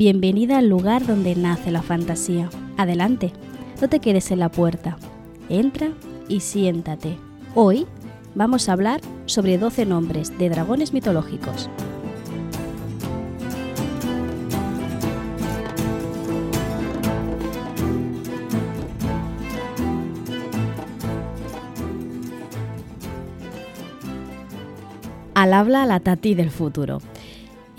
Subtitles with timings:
[0.00, 2.48] Bienvenida al lugar donde nace la fantasía.
[2.78, 3.34] Adelante,
[3.82, 4.96] no te quedes en la puerta.
[5.50, 5.90] Entra
[6.26, 7.18] y siéntate.
[7.54, 7.86] Hoy
[8.34, 11.68] vamos a hablar sobre 12 nombres de dragones mitológicos.
[25.34, 27.02] Al habla la Tati del futuro.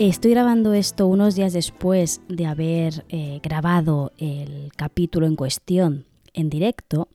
[0.04, 6.50] Estoy grabando esto unos días después de haber eh, grabado el capítulo en cuestión en
[6.50, 7.06] directo,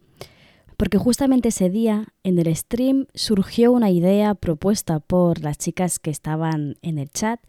[0.78, 6.12] porque justamente ese día en el stream surgió una idea propuesta por las chicas que
[6.12, 7.42] estaban en el chat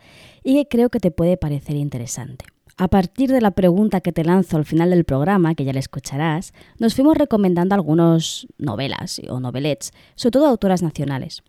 [0.43, 2.45] y que creo que te puede parecer interesante.
[2.77, 5.79] A partir de la pregunta que te lanzo al final del programa, que ya la
[5.79, 11.45] escucharás, nos fuimos recomendando algunas novelas o novelets, sobre todo autoras nacionales.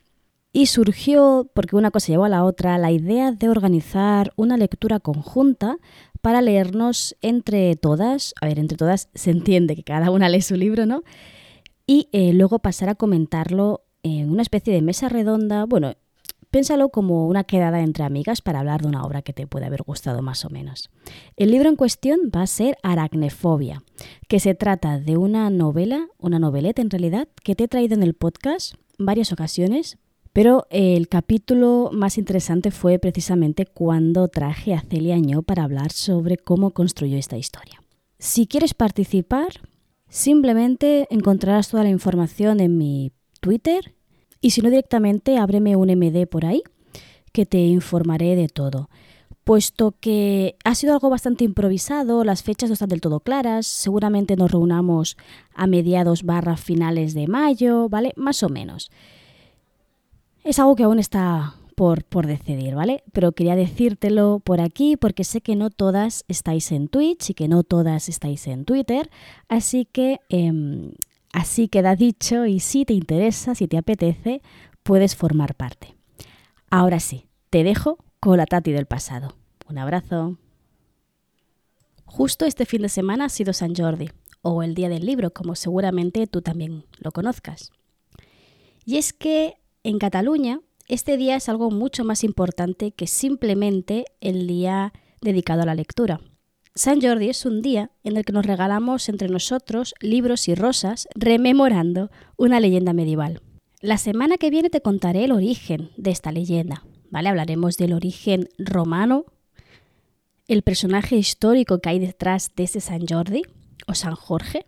[0.51, 4.99] Y surgió, porque una cosa llevó a la otra, la idea de organizar una lectura
[4.99, 5.77] conjunta
[6.21, 10.55] para leernos entre todas, a ver, entre todas se entiende que cada una lee su
[10.55, 11.03] libro, ¿no?
[11.85, 15.93] Y eh, luego pasar a comentarlo en una especie de mesa redonda, bueno,
[16.51, 19.83] piénsalo como una quedada entre amigas para hablar de una obra que te puede haber
[19.83, 20.89] gustado más o menos.
[21.35, 23.83] El libro en cuestión va a ser Aracnefobia,
[24.27, 28.03] que se trata de una novela, una noveleta en realidad, que te he traído en
[28.03, 29.97] el podcast varias ocasiones
[30.33, 36.37] pero el capítulo más interesante fue precisamente cuando traje a Celia Añó para hablar sobre
[36.37, 37.81] cómo construyó esta historia.
[38.19, 39.47] Si quieres participar,
[40.07, 43.95] simplemente encontrarás toda la información en mi Twitter
[44.41, 46.63] y si no directamente, ábreme un MD por ahí
[47.31, 48.89] que te informaré de todo.
[49.43, 54.35] Puesto que ha sido algo bastante improvisado, las fechas no están del todo claras, seguramente
[54.35, 55.17] nos reunamos
[55.55, 58.13] a mediados barra finales de mayo, ¿vale?
[58.15, 58.91] Más o menos.
[60.43, 63.03] Es algo que aún está por, por, decidir, ¿vale?
[63.13, 67.47] Pero quería decírtelo por aquí porque sé que no todas estáis en Twitch y que
[67.47, 69.09] no todas estáis en Twitter,
[69.47, 70.91] así que eh,
[71.31, 74.41] así queda dicho y si te interesa, si te apetece,
[74.83, 75.95] puedes formar parte.
[76.69, 79.35] Ahora sí, te dejo con la Tati del pasado.
[79.69, 80.37] Un abrazo.
[82.05, 84.09] Justo este fin de semana ha sido San Jordi,
[84.41, 87.71] o el Día del Libro, como seguramente tú también lo conozcas.
[88.85, 89.57] Y es que
[89.89, 95.65] en Cataluña, este día es algo mucho más importante que simplemente el día dedicado a
[95.65, 96.21] la lectura.
[96.75, 101.07] San Jordi es un día en el que nos regalamos entre nosotros libros y rosas
[101.15, 103.41] rememorando una leyenda medieval.
[103.81, 107.29] La semana que viene te contaré el origen de esta leyenda, ¿vale?
[107.29, 109.25] Hablaremos del origen romano,
[110.47, 113.41] el personaje histórico que hay detrás de ese San Jordi
[113.87, 114.67] o San Jorge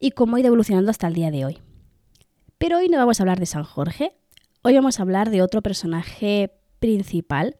[0.00, 1.58] y cómo ha ido evolucionando hasta el día de hoy.
[2.58, 4.12] Pero hoy no vamos a hablar de San Jorge,
[4.62, 7.56] hoy vamos a hablar de otro personaje principal,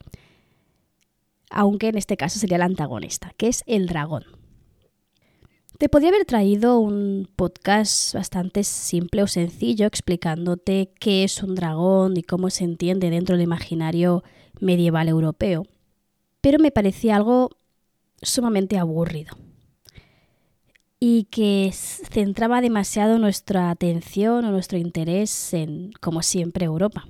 [1.50, 4.25] aunque en este caso sería el antagonista, que es el dragón.
[5.78, 12.16] Te podría haber traído un podcast bastante simple o sencillo explicándote qué es un dragón
[12.16, 14.25] y cómo se entiende dentro del imaginario
[14.59, 15.65] medieval europeo,
[16.41, 17.50] pero me parecía algo
[18.20, 19.36] sumamente aburrido
[21.00, 27.06] y que centraba demasiado nuestra atención o nuestro interés en, como siempre, Europa.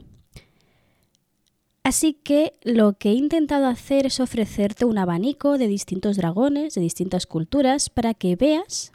[1.82, 6.82] Así que lo que he intentado hacer es ofrecerte un abanico de distintos dragones, de
[6.82, 8.92] distintas culturas, para que veas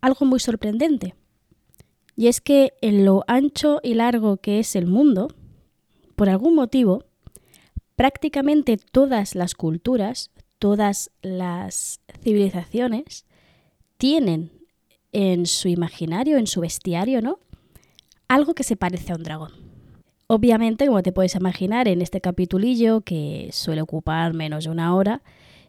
[0.00, 1.14] algo muy sorprendente.
[2.16, 5.28] Y es que en lo ancho y largo que es el mundo,
[6.16, 7.04] por algún motivo,
[7.94, 13.24] prácticamente todas las culturas, todas las civilizaciones,
[14.02, 14.50] tienen
[15.12, 17.38] en su imaginario, en su bestiario, ¿no?
[18.26, 19.52] Algo que se parece a un dragón.
[20.26, 25.22] Obviamente, como te puedes imaginar, en este capitulillo, que suele ocupar menos de una hora,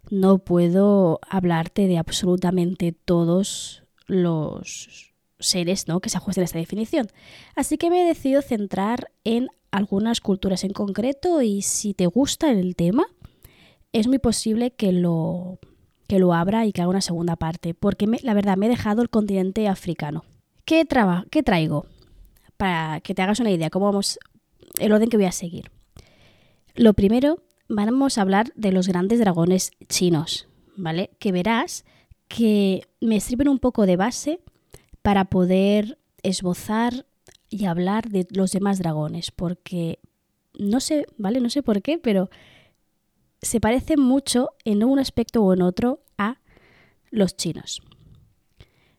[0.09, 5.99] no puedo hablarte de absolutamente todos los seres ¿no?
[5.99, 7.09] que se ajusten a esta definición.
[7.55, 12.49] Así que me he decidido centrar en algunas culturas en concreto y si te gusta
[12.49, 13.05] el tema,
[13.91, 15.59] es muy posible que lo
[16.07, 19.01] que lo abra y que haga una segunda parte, porque la verdad me he dejado
[19.01, 20.23] el continente africano.
[20.65, 21.85] ¿Qué, traba, ¿Qué traigo?
[22.57, 24.19] Para que te hagas una idea, cómo vamos,
[24.79, 25.71] el orden que voy a seguir.
[26.75, 31.11] Lo primero, vamos a hablar de los grandes dragones chinos, ¿vale?
[31.19, 31.85] Que verás
[32.27, 34.39] que me sirven un poco de base
[35.01, 37.05] para poder esbozar
[37.49, 39.99] y hablar de los demás dragones, porque
[40.57, 41.39] no sé, ¿vale?
[41.39, 42.29] No sé por qué, pero
[43.43, 46.39] se parecen mucho en un aspecto o en otro a
[47.11, 47.81] los chinos.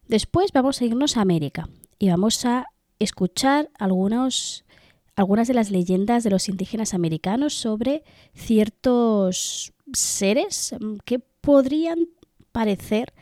[0.06, 1.68] Después vamos a irnos a América
[1.98, 2.66] y vamos a
[2.98, 4.64] escuchar algunas
[5.16, 8.04] de las leyendas de los indígenas americanos sobre
[8.34, 10.74] ciertos seres
[11.04, 12.08] que podrían
[12.52, 13.12] parecer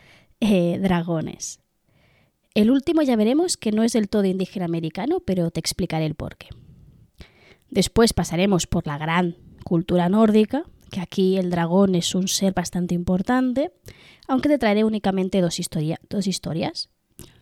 [0.40, 1.60] eh, dragones.
[2.54, 6.14] El último ya veremos que no es del todo indígena americano, pero te explicaré el
[6.14, 6.48] porqué.
[7.70, 12.94] Después pasaremos por la gran cultura nórdica, que aquí el dragón es un ser bastante
[12.94, 13.72] importante,
[14.28, 15.58] aunque te traeré únicamente dos,
[16.10, 16.90] dos historias.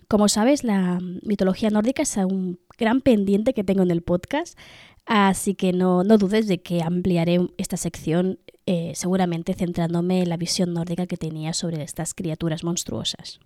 [0.07, 4.57] Como sabes, la mitología nórdica es un gran pendiente que tengo en el podcast,
[5.05, 10.73] así que no, dudes de que ampliaré esta sección eh, seguramente centrándome en la visión
[10.73, 13.41] nórdica que tenía sobre estas criaturas monstruosas.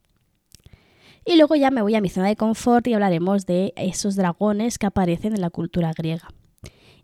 [1.24, 4.78] Y luego ya me voy a mi zona de confort y hablaremos de esos dragones
[4.78, 6.28] que aparecen en la cultura griega.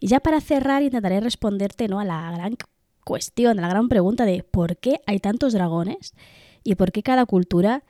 [0.00, 1.98] Y ya para cerrar intentaré responderte ¿no?
[1.98, 2.56] a la gran
[3.04, 6.14] cuestión, la gran pregunta de por qué hay tantos dragones
[6.62, 7.84] y por qué cada cultura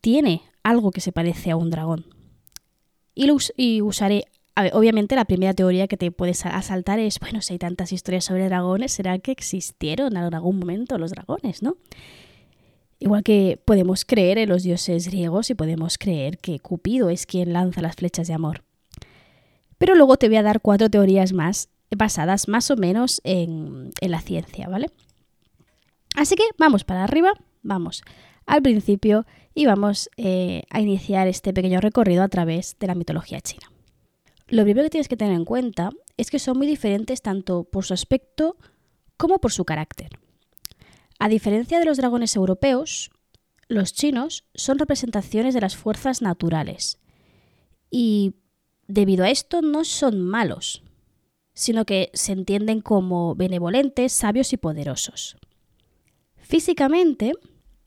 [0.00, 2.06] tiene algo que se parece a un dragón.
[3.14, 4.24] Y, y usaré,
[4.72, 8.48] obviamente la primera teoría que te puedes asaltar es, bueno, si hay tantas historias sobre
[8.48, 11.76] dragones, ¿será que existieron en algún momento los dragones, no?
[13.00, 17.52] Igual que podemos creer en los dioses griegos y podemos creer que Cupido es quien
[17.52, 18.64] lanza las flechas de amor.
[19.78, 24.20] Pero luego te voy a dar cuatro teorías más basadas más o menos en, la
[24.20, 24.90] ciencia, ¿vale?
[26.14, 27.32] Así que vamos para arriba,
[27.62, 28.02] vamos
[28.46, 33.40] al principio y vamos eh, a iniciar este pequeño recorrido a través de la mitología
[33.40, 33.70] china.
[34.48, 37.84] Lo primero que tienes que tener en cuenta es que son muy diferentes tanto por
[37.84, 38.56] su aspecto
[39.16, 40.18] como por su carácter.
[41.18, 43.10] A diferencia de los dragones europeos,
[43.68, 46.98] los chinos son representaciones de las fuerzas naturales
[47.90, 48.34] y
[48.86, 50.82] debido a esto no son malos,
[51.58, 55.36] sino que se entienden como benevolentes, sabios y poderosos.
[56.36, 57.32] Físicamente,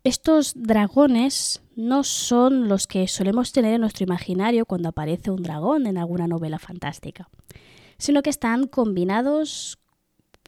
[0.04, 5.88] estos dragones no son los que solemos tener en nuestro imaginario cuando aparece un dragón
[5.88, 7.30] en alguna novela fantástica,
[7.98, 9.80] sino que están combinados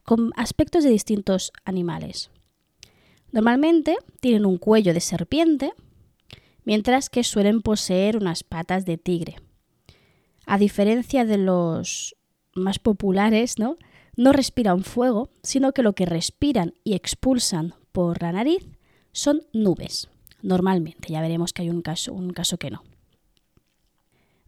[0.04, 2.30] con aspectos de distintos animales.
[3.32, 5.72] Normalmente tienen un cuello de serpiente,
[6.66, 9.38] mientras que suelen poseer unas patas de tigre.
[10.46, 12.18] A diferencia de los
[12.56, 13.78] más populares, ¿no?
[14.16, 18.68] No respiran fuego, sino que lo que respiran y expulsan por la nariz
[19.12, 20.10] son nubes.
[20.42, 22.84] Normalmente, ya veremos que hay un caso, un caso que no.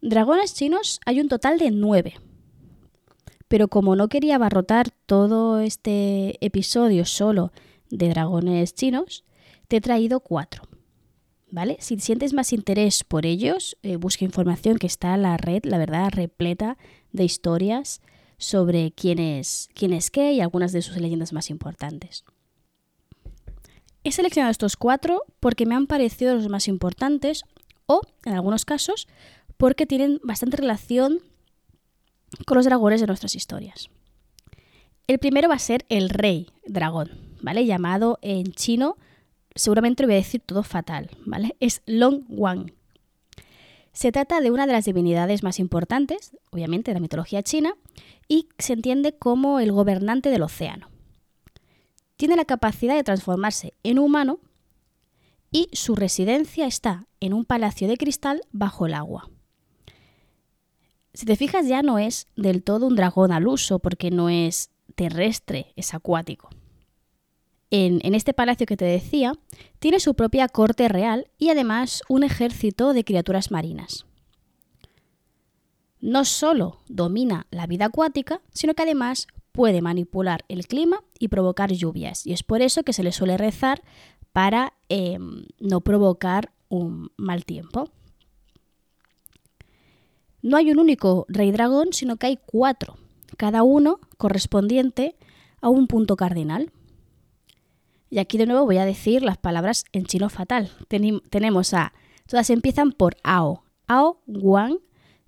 [0.02, 2.16] Dragones chinos hay un total de nueve.
[3.48, 7.52] Pero como no quería abarrotar todo este episodio solo
[7.90, 9.24] de dragones chinos,
[9.68, 10.64] te he traído cuatro.
[11.52, 11.78] ¿Vale?
[11.80, 15.78] Si sientes más interés por ellos, eh, busca información que está en la red, la
[15.78, 16.78] verdad, repleta
[17.16, 18.02] de historias
[18.38, 22.24] sobre quién es, quién qué y algunas de sus leyendas más importantes.
[24.04, 27.44] He seleccionado estos cuatro porque me han parecido los más importantes
[27.88, 29.08] o, en algunos casos,
[29.58, 31.20] porque tienen bastante relación
[32.46, 33.90] con los dragones de nuestras historias.
[35.08, 37.66] El primero va a ser el rey dragón, ¿vale?
[37.66, 38.98] Llamado en chino,
[39.54, 41.56] seguramente lo voy a decir todo fatal, ¿vale?
[41.60, 42.74] Es Long Wang.
[43.96, 47.76] Se trata de una de las divinidades más importantes, obviamente, de la mitología china,
[48.28, 50.90] y se entiende como el gobernante del océano.
[52.18, 54.40] Tiene la capacidad de transformarse en humano
[55.50, 59.30] y su residencia está en un palacio de cristal bajo el agua.
[61.14, 64.72] Si te fijas ya no es del todo un dragón al uso porque no es
[64.96, 66.50] terrestre, es acuático
[67.72, 69.34] en, este palacio que te decía,
[69.80, 74.06] tiene su propia corte real y además un ejército de criaturas marinas.
[76.00, 81.72] No solo domina la vida acuática, sino que además puede manipular el clima y provocar
[81.72, 82.28] lluvias.
[82.28, 83.82] Y es por eso que se le suele rezar
[84.32, 87.90] para em, no provocar un mal tiempo.
[90.42, 92.98] No hay un único rey dragón, sino que hay cuatro,
[93.38, 95.16] cada uno correspondiente
[95.62, 96.72] a un punto cardinal.
[98.10, 100.72] Y aquí de nuevo voy a decir las palabras en chino fatal.
[100.88, 101.94] tenemos a,
[102.28, 103.64] todas empiezan por Ao.
[103.88, 104.80] Ao Guang,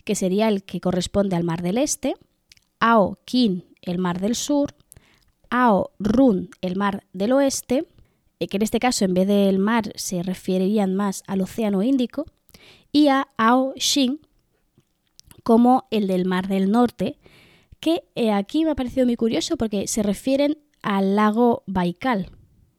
[0.04, 2.16] que sería el que corresponde al Mar del Este.
[2.80, 4.76] Ao Qin, el Mar del Sur.
[5.50, 7.88] Ao Run, el Mar del Oeste,
[8.40, 12.26] eh, que en este caso en vez del mar se referirían más al Océano Índico.
[12.92, 14.20] Y a Ao Xin,
[15.44, 17.18] como el del Mar del Norte,
[17.80, 22.32] que eh, aquí me ha parecido muy curioso porque se refieren al lago Baikal,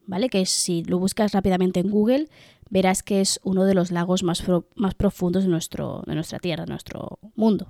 [0.09, 0.29] ¿vale?
[0.29, 2.29] Que si lo buscas rápidamente en Google,
[2.71, 4.43] verás que es uno de los lagos más,
[4.75, 7.69] más profundos de, nuestro, de nuestra Tierra, de nuestro mundo.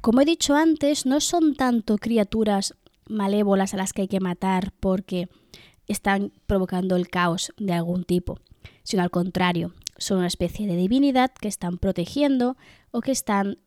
[0.00, 2.74] Como he dicho antes, no son tanto criaturas
[3.08, 5.28] malévolas a las que hay que matar porque
[5.88, 8.38] están provocando el caos de algún tipo,
[8.84, 12.56] sino al contrario, son una especie de divinidad que están protegiendo
[12.90, 13.58] o que están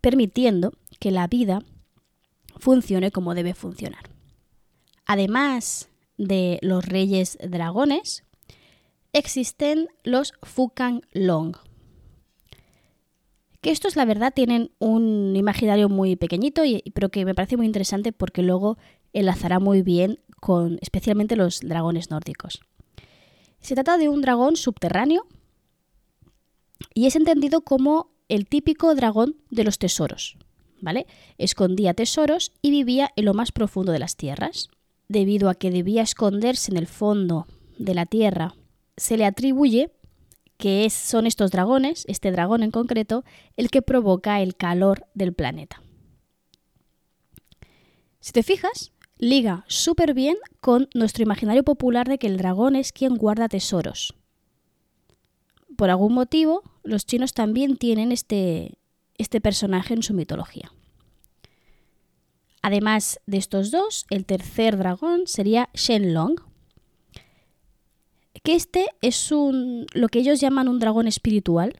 [0.00, 1.62] permitiendo que la vida
[2.58, 4.10] funcione como debe funcionar.
[5.06, 5.88] además
[6.18, 8.24] de los reyes dragones,
[9.12, 11.56] existen los Fukang Long.
[13.60, 17.66] Que estos, la verdad, tienen un imaginario muy pequeñito, y, pero que me parece muy
[17.66, 18.78] interesante porque luego
[19.12, 22.60] enlazará muy bien con especialmente los dragones nórdicos.
[23.60, 25.26] Se trata de un dragón subterráneo
[26.94, 30.36] y es entendido como el típico dragón de los tesoros,
[30.80, 31.06] ¿vale?
[31.38, 34.70] Escondía tesoros y vivía en lo más profundo de las tierras.
[35.08, 37.46] Debido a que debía esconderse en el fondo
[37.78, 38.54] de la tierra,
[38.96, 39.90] se le atribuye
[40.58, 43.24] que son estos dragones, este dragón en concreto,
[43.56, 45.80] el que provoca el calor del planeta.
[48.20, 52.92] Si te fijas, liga súper bien con nuestro imaginario popular de que el dragón es
[52.92, 54.14] quien guarda tesoros.
[55.76, 58.78] Por algún motivo, los chinos también tienen este,
[59.16, 60.72] este personaje en su mitología.
[62.62, 66.36] Además de estos dos, el tercer dragón sería Shenlong,
[68.42, 71.76] que este es un, lo que ellos llaman un dragón espiritual,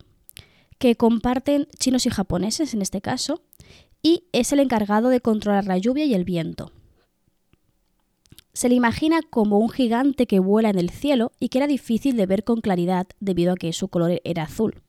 [0.78, 3.42] que comparten chinos y japoneses en este caso,
[4.02, 6.72] y es el encargado de controlar la lluvia y el viento.
[8.52, 12.16] Se le imagina como un gigante que vuela en el cielo y que era difícil
[12.16, 14.82] de ver con claridad debido a que su color era azul.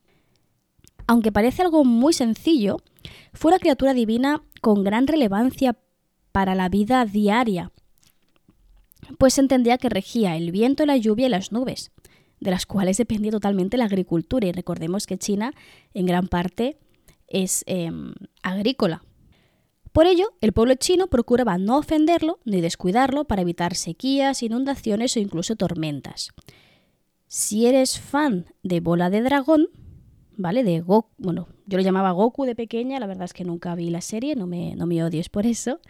[1.06, 2.78] Aunque parece algo muy sencillo,
[3.32, 5.76] fue una criatura divina con gran relevancia
[6.32, 7.72] para la vida diaria,
[9.18, 11.90] pues entendía que regía el viento, la lluvia y las nubes,
[12.40, 14.46] de las cuales dependía totalmente la agricultura.
[14.46, 15.52] Y recordemos que China
[15.94, 16.78] en gran parte
[17.26, 19.02] es em, agrícola.
[19.92, 25.20] Por ello, el pueblo chino procuraba no ofenderlo ni descuidarlo para evitar sequías, inundaciones o
[25.20, 26.30] incluso tormentas.
[27.26, 29.68] Si eres fan de Bola de Dragón,
[30.40, 30.64] ¿vale?
[30.64, 33.90] De Goku, bueno, yo lo llamaba Goku de pequeña, la verdad es que nunca vi
[33.90, 35.80] la serie, no me, no me odies por eso.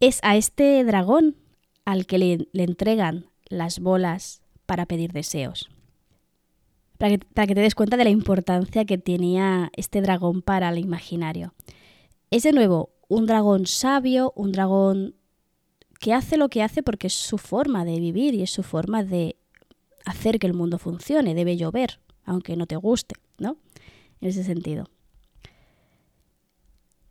[0.00, 1.36] Es a este dragón
[1.84, 5.70] al que le, entregan las bolas para pedir deseos.
[6.98, 10.68] Para que, para que, te des cuenta de la importancia que tenía este dragón para
[10.68, 11.54] el imaginario.
[12.30, 15.14] Es de nuevo un dragón sabio, un dragón
[16.00, 19.04] que hace lo que hace porque es su forma de vivir y es su forma
[19.04, 19.36] de
[20.04, 21.34] hacer que el mundo funcione.
[21.34, 23.56] Debe llover, aunque no te guste, ¿no?
[24.24, 24.88] En ese sentido.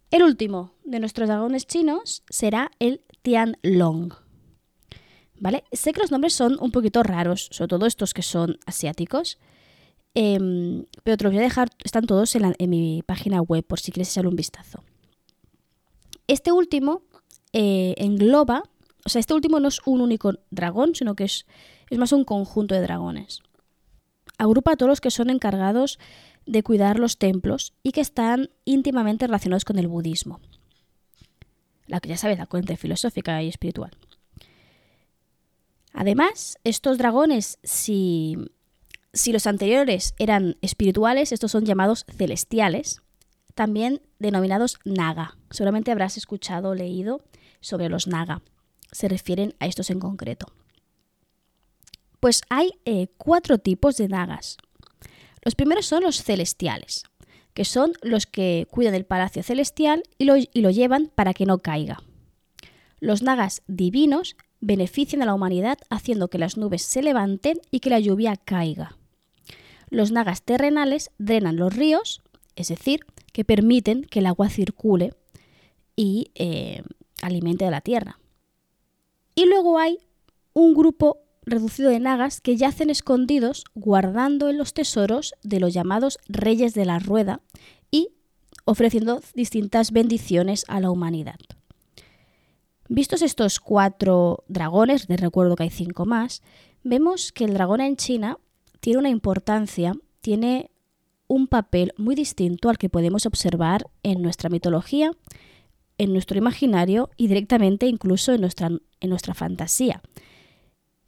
[0.09, 4.13] El último de nuestros dragones chinos será el Tianlong.
[5.39, 5.63] ¿Vale?
[5.71, 9.37] Sé que los nombres son un poquito raros, sobre todo estos que son asiáticos,
[10.15, 13.91] em, pero te los voy a dejar, están todos en, mi página web por si
[13.91, 14.83] quieres echarle un vistazo.
[16.25, 17.03] Este último
[17.51, 18.63] eh, engloba,
[19.05, 21.45] o sea, este último no es un único dragón, sino que es,
[21.91, 23.43] es más un conjunto de dragones.
[24.39, 25.99] Agrupa a todos los que son encargados
[26.45, 30.39] de cuidar los templos y que están íntimamente relacionados con el budismo.
[31.87, 33.91] La que ya sabes, la corriente filosófica y espiritual.
[35.93, 38.37] Además, estos dragones, si,
[39.13, 43.01] si los anteriores eran espirituales, estos son llamados celestiales,
[43.53, 45.37] también denominados naga.
[45.51, 47.21] Seguramente habrás escuchado o leído
[47.61, 48.41] sobre los naga.
[48.91, 50.47] Se refieren a estos en concreto.
[52.19, 54.57] Pues hay eh, cuatro tipos de nagas.
[55.43, 57.03] Los primeros son los celestiales,
[57.53, 61.45] que son los que cuidan del palacio celestial y lo, y lo llevan para que
[61.45, 62.01] no caiga.
[62.99, 67.89] Los nagas divinos benefician a la humanidad haciendo que las nubes se levanten y que
[67.89, 68.97] la lluvia caiga.
[69.89, 72.21] Los nagas terrenales drenan los ríos,
[72.55, 73.01] es decir,
[73.33, 75.13] que permiten que el agua circule
[75.95, 76.83] y eh,
[77.21, 78.19] alimente a la tierra.
[79.35, 79.99] Y luego hay
[80.53, 86.17] un grupo reducido de nagas que yacen escondidos guardando en los tesoros de los llamados
[86.27, 87.41] reyes de la rueda
[87.91, 88.09] y
[88.65, 91.37] ofreciendo distintas bendiciones a la humanidad.
[92.89, 96.41] Vistos estos cuatro dragones, de recuerdo que hay cinco más,
[96.83, 98.37] vemos que el dragón en China
[98.79, 100.69] tiene una importancia, tiene
[101.27, 105.11] un papel muy distinto al que podemos observar en nuestra mitología,
[105.97, 108.69] en nuestro imaginario y directamente incluso en nuestra,
[108.99, 110.01] en nuestra fantasía.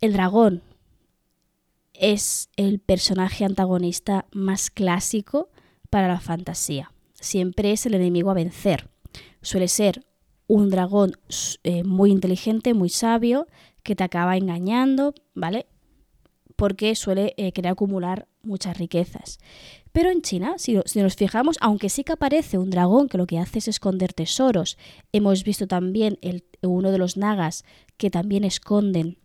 [0.05, 0.61] El dragón
[1.95, 5.49] es el personaje antagonista más clásico
[5.89, 6.91] para la fantasía.
[7.19, 8.87] Siempre es el enemigo a vencer.
[9.41, 10.05] Suele ser
[10.45, 11.13] un dragón
[11.63, 13.47] eh, muy inteligente, muy sabio,
[13.81, 15.65] que te acaba engañando, ¿vale?
[16.55, 19.39] Porque suele eh, querer acumular muchas riquezas.
[19.91, 23.39] Pero en China, si, nos fijamos, aunque sí que aparece un dragón que lo que
[23.39, 24.77] hace es esconder tesoros,
[25.13, 26.19] hemos visto también
[26.61, 27.65] uno de los nagas
[27.97, 29.17] que también esconden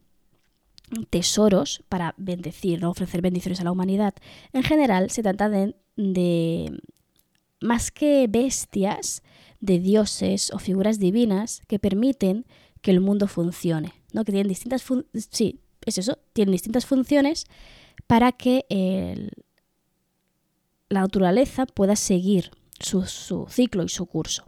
[1.11, 2.91] tesoros para bendecir, ¿no?
[2.91, 4.15] ofrecer bendiciones a la humanidad.
[4.53, 5.75] En general se trata de,
[7.61, 9.23] más que bestias,
[9.61, 12.47] de dioses o figuras divinas que permiten
[12.81, 14.25] que el mundo funcione, ¿no?
[14.25, 14.85] Que tienen distintas
[15.31, 17.45] sí, es eso, tienen distintas funciones
[18.07, 18.65] para que
[20.89, 24.45] la naturaleza pueda seguir su, ciclo y su curso.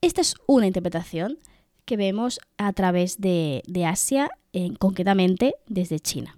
[0.00, 1.38] Esta es una interpretación
[1.84, 4.30] que vemos a través de, Asia,
[4.78, 6.36] concretamente desde China.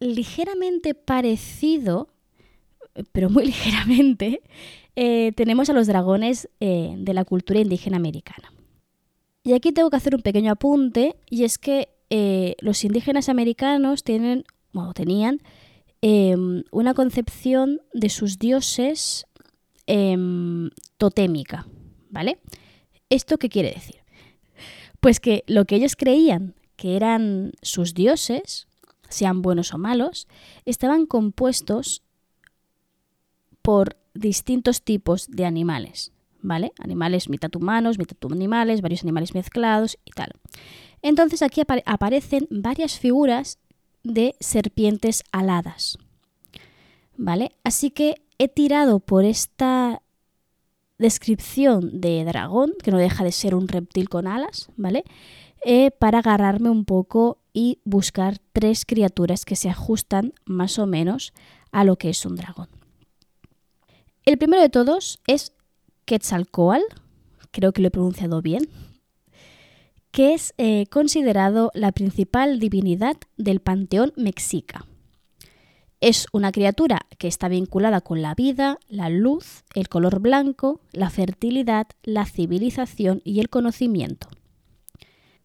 [0.00, 2.08] Ligeramente parecido,
[3.12, 4.42] pero muy ligeramente,
[4.96, 8.52] eh, tenemos a los dragones eh, de la cultura indígena americana.
[9.44, 14.02] Y aquí tengo que hacer un pequeño apunte, y es que eh, los indígenas americanos
[14.02, 15.40] tienen, o tenían,
[16.70, 19.26] una concepción de sus dioses
[19.86, 21.66] em, totémica,
[22.08, 22.38] ¿vale?
[23.10, 23.96] ¿Esto qué quiere decir?
[25.00, 28.68] Pues que lo que ellos creían que eran sus dioses,
[29.08, 30.28] sean buenos o malos,
[30.64, 32.02] estaban compuestos
[33.62, 36.72] por distintos tipos de animales, ¿vale?
[36.78, 40.32] Animales mitad humanos, mitad animales, varios animales mezclados y tal.
[41.02, 43.58] Entonces aquí aparecen varias figuras
[44.04, 45.98] de serpientes aladas,
[47.16, 47.52] ¿vale?
[47.64, 50.02] Así que he tirado por esta
[50.98, 55.04] descripción de dragón, que no deja de ser un reptil con alas, ¿vale?
[55.64, 61.32] Eh, para agarrarme un poco y buscar tres criaturas que se ajustan más o menos
[61.72, 62.68] a lo que es un dragón.
[64.24, 65.52] El primero de todos es
[66.04, 66.84] Quetzalcoatl,
[67.50, 68.68] creo que lo he pronunciado bien,
[70.10, 74.87] que es eh, considerado la principal divinidad del panteón mexica.
[76.00, 81.10] Es una criatura que está vinculada con la vida, la luz, el color blanco, la
[81.10, 84.28] fertilidad, la civilización y el conocimiento.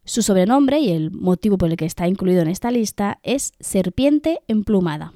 [0.05, 4.41] Su sobrenombre y el motivo por el que está incluido en esta lista es serpiente
[4.47, 5.13] emplumada.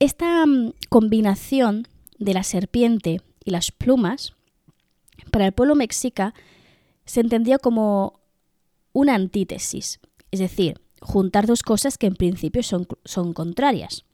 [0.00, 1.86] Esta mm, combinación
[2.18, 4.34] de la serpiente y las plumas,
[5.30, 6.34] para el pueblo mexica
[7.04, 8.20] se entendía como
[8.92, 14.04] una antítesis, es decir, juntar dos cosas que en principio son, son contrarias.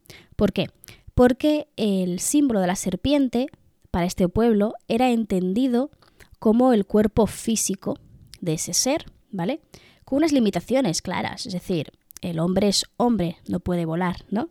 [0.40, 0.70] ¿Por qué?
[1.12, 3.48] Porque el símbolo de la serpiente
[3.90, 5.90] para este pueblo era entendido
[6.38, 7.98] como el cuerpo físico
[8.40, 9.60] de ese ser, ¿vale?
[10.06, 14.48] Con unas limitaciones claras, es decir, el hombre es hombre, no puede volar, ¿no?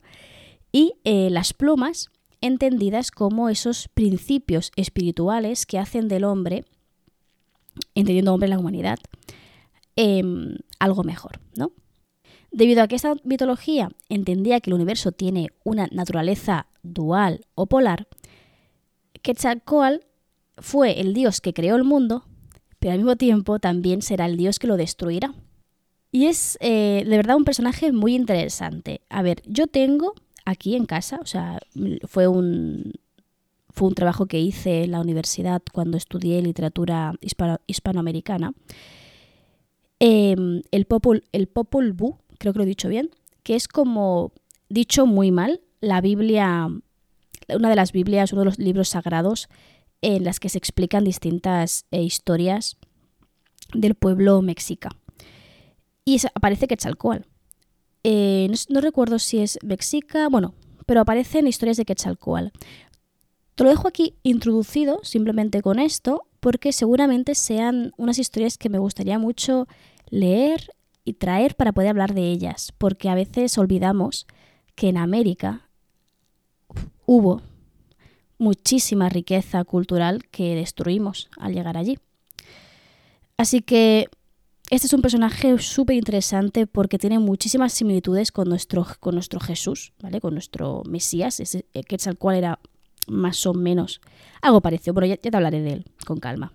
[0.72, 6.66] Y eh, las plumas entendidas como esos principios espirituales que hacen del hombre,
[7.96, 9.00] entendiendo hombre en la humanidad,
[9.96, 11.72] em, algo mejor, ¿no?
[12.52, 18.08] Debido a que esta mitología entendía que el universo tiene una naturaleza dual o polar,
[19.22, 20.06] Quetzalcoatl
[20.58, 22.26] fue el dios que creó el mundo,
[22.80, 25.34] pero al mismo tiempo también será el dios que lo destruirá.
[26.12, 29.02] Y es eh, de verdad un personaje muy interesante.
[29.10, 30.14] A ver, yo tengo
[30.46, 31.60] aquí en casa, o sea,
[32.08, 32.94] fue un,
[33.70, 37.14] fue un trabajo que hice en la universidad cuando estudié literatura
[37.68, 38.54] hispanoamericana.
[40.00, 41.48] Em, el, Popol, el
[42.40, 43.12] creo que lo he dicho bien,
[43.44, 44.32] que es como,
[44.70, 46.68] dicho muy mal, la Biblia,
[47.50, 49.48] una de las Biblias, uno de los libros sagrados
[50.02, 52.78] en las que se explican distintas eh, historias
[53.74, 54.90] del pueblo mexica.
[56.06, 57.28] Y aparece Quetzalcoatl.
[58.04, 60.54] Eh, no, recuerdo si es mexica, bueno,
[60.86, 62.48] pero aparecen historias de Quetzalcoatl.
[63.56, 68.80] Te lo dejo aquí introducido simplemente con esto, porque seguramente sean unas historias que me
[68.80, 69.68] gustaría mucho
[70.10, 70.72] leer
[71.14, 74.28] traer para poder hablar de ellas, porque a veces olvidamos
[74.76, 75.70] que en América
[77.06, 77.42] hubo
[78.38, 82.00] muchísima riqueza cultural que destruimos al llegar allí.
[83.38, 84.08] Así que
[84.70, 89.94] este es un personaje súper interesante porque tiene muchísimas similitudes con nuestro, con nuestro Jesús,
[90.02, 90.22] ¿vale?
[90.22, 92.60] Con nuestro Mesías, ese, que es el cual era
[93.08, 94.02] más o menos
[94.42, 94.94] algo parecido.
[94.94, 96.54] Bueno, ya, te hablaré de él con calma.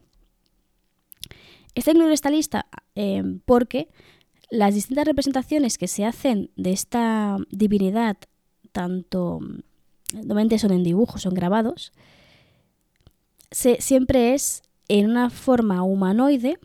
[1.75, 3.89] Está incluido en esta lista eh, porque
[4.51, 8.17] las distintas representaciones que se hacen de esta divinidad,
[8.73, 9.41] tanto
[10.13, 11.93] normalmente son en dibujos, son grabados,
[13.51, 16.59] siempre es en una forma humanoide,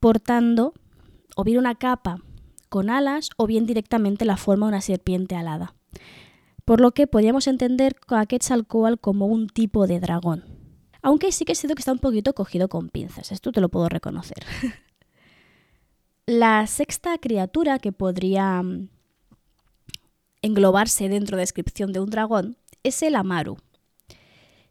[0.00, 0.74] portando
[1.36, 2.22] o bien una capa
[2.68, 5.74] con alas o bien directamente la forma de una serpiente alada.
[6.64, 10.44] Por lo que podríamos entender a Quetzalcoatl como un tipo de dragón.
[11.02, 13.88] Aunque sí que sido que está un poquito cogido con pinzas, esto te lo puedo
[13.88, 14.44] reconocer.
[16.32, 18.88] La sexta criatura que podría mm,
[20.42, 23.56] englobarse dentro de descripción de un dragón es el Amaru.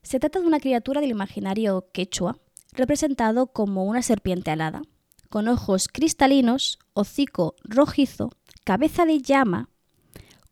[0.01, 2.37] Se trata de una criatura del imaginario quechua,
[2.71, 4.83] representado como una serpiente alada,
[5.27, 8.29] con ojos cristalinos, hocico rojizo,
[8.63, 9.69] cabeza de llama,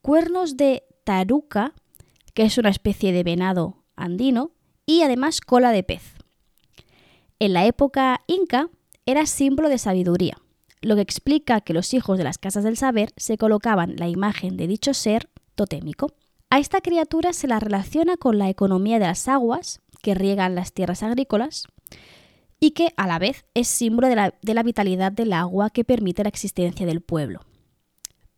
[0.02, 1.74] cuernos de taruca,
[2.34, 4.52] que es una especie de venado andino,
[4.86, 6.16] y además cola de pez.
[7.40, 8.70] En la época inca,
[9.06, 10.38] era símbolo de sabiduría,
[10.82, 14.58] lo que explica que los hijos de las casas del saber se colocaban la imagen
[14.58, 16.14] de dicho ser totémico.
[16.50, 20.72] A esta criatura se la relaciona con la economía de las aguas que riegan las
[20.72, 21.68] tierras agrícolas
[22.60, 26.30] y que a la vez es símbolo de la, vitalidad del agua que permite la
[26.30, 27.42] existencia del pueblo.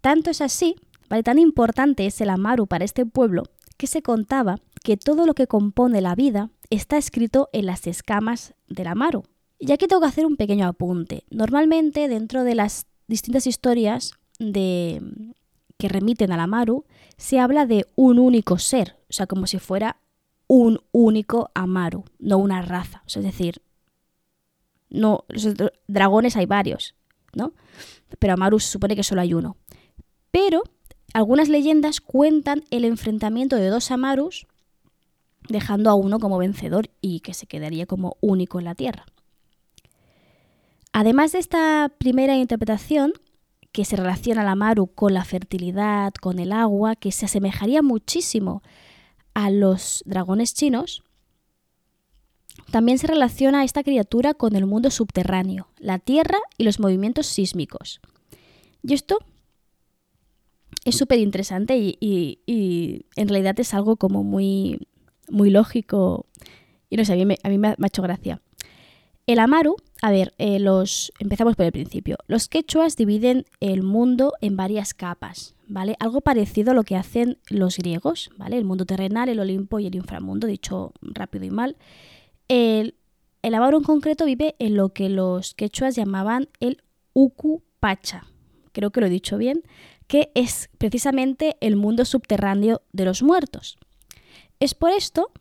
[0.01, 0.75] Tanto es así,
[1.09, 1.23] ¿vale?
[1.23, 3.43] tan importante es el Amaru para este pueblo,
[3.77, 8.53] que se contaba que todo lo que compone la vida está escrito en las escamas
[8.67, 9.23] del Amaru.
[9.59, 11.25] Y aquí tengo que hacer un pequeño apunte.
[11.29, 15.01] Normalmente dentro de las distintas historias de,
[15.77, 16.85] que remiten al Amaru,
[17.17, 19.97] se habla de un único ser, o sea, como si fuera
[20.47, 23.03] un único Amaru, no una raza.
[23.05, 23.61] es decir,
[24.89, 25.53] no, los
[25.87, 26.95] dragones hay varios,
[27.33, 27.53] ¿no?
[28.17, 29.57] Pero Amaru se supone que solo hay uno.
[30.31, 30.63] Pero
[31.13, 34.47] algunas leyendas cuentan el enfrentamiento de dos Amarus,
[35.47, 39.05] dejando a uno como vencedor y que se quedaría como único en la Tierra.
[40.99, 43.13] Además de esta primera interpretación,
[43.71, 48.61] que se relaciona al Amaru con la fertilidad, con el agua, que se asemejaría muchísimo
[49.33, 51.01] a los dragones chinos,
[52.69, 57.27] también se relaciona a esta criatura con el mundo subterráneo, la tierra y los movimientos
[57.27, 58.01] sísmicos.
[58.83, 59.19] Y esto
[60.83, 64.85] es súper interesante y, en realidad es algo como muy,
[65.29, 66.25] muy lógico
[66.89, 68.41] y no sé, me, a mí me, ha, hecho gracia.
[69.27, 72.17] El Amaru, a ver, eh, los empezamos por el principio.
[72.27, 75.97] Los quechuas dividen el mundo en varias capas, ¿vale?
[75.99, 78.57] Algo parecido a lo que hacen los griegos, ¿vale?
[78.57, 81.75] El mundo terrenal, el Olimpo y el inframundo, dicho rápido y mal.
[82.47, 82.95] El,
[83.41, 86.81] el Amaru en concreto vive en lo que los quechuas llamaban el
[87.13, 88.25] Uku Pacha.
[88.71, 89.63] Creo que lo he dicho bien,
[90.07, 93.77] que es precisamente el mundo subterráneo de los muertos.
[94.61, 95.31] Es por esto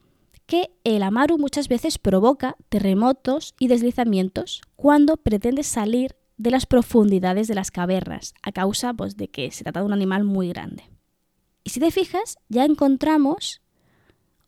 [0.49, 7.49] que el Amaru muchas veces provoca terremotos y deslizamientos cuando pretende salir de las profundidades
[7.49, 10.85] de las cavernas, a causa pues, de que se trata de un animal muy grande.
[11.65, 13.61] Y si te fijas, ya encontramos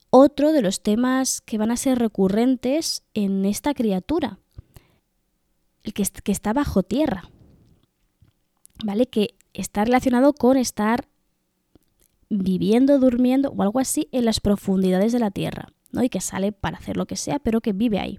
[0.09, 4.39] otro de los temas que van a ser recurrentes en esta criatura,
[5.83, 7.31] el que, está bajo tierra.
[8.83, 9.07] ¿Vale?
[9.07, 11.09] Que está relacionado con estar
[12.31, 16.03] viviendo, durmiendo o algo así en las profundidades de la Tierra, ¿no?
[16.03, 18.19] Y que sale para hacer lo que sea, pero que vive ahí.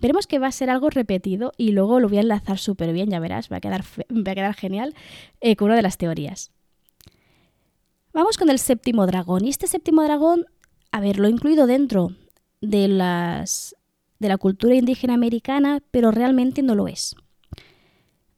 [0.00, 3.10] Veremos que va a ser algo repetido y luego lo voy a enlazar súper bien,
[3.10, 4.94] ya verás, va a quedar, va a quedar genial
[5.40, 6.50] eh, con una de las teorías.
[8.12, 9.44] Vamos con el séptimo dragón.
[9.44, 10.46] Y este séptimo dragón,
[10.92, 12.12] a ver, lo he incluido dentro
[12.60, 13.76] de, las,
[14.18, 17.16] de la cultura indígena americana, pero realmente no lo es.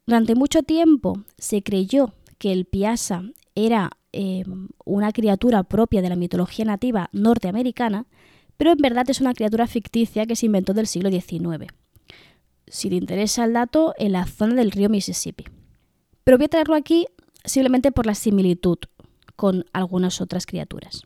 [0.06, 6.16] Durante mucho tiempo se creyó que el Piasa era em, una criatura propia de la
[6.16, 8.06] mitología nativa norteamericana,
[8.56, 11.72] pero en verdad es una criatura ficticia que se inventó del siglo XIX.
[12.66, 15.44] Si te interesa el dato, en la zona del río Mississippi.
[16.24, 17.06] Pero voy a traerlo aquí
[17.44, 18.78] simplemente por la similitud
[19.36, 21.02] con algunas otras criaturas.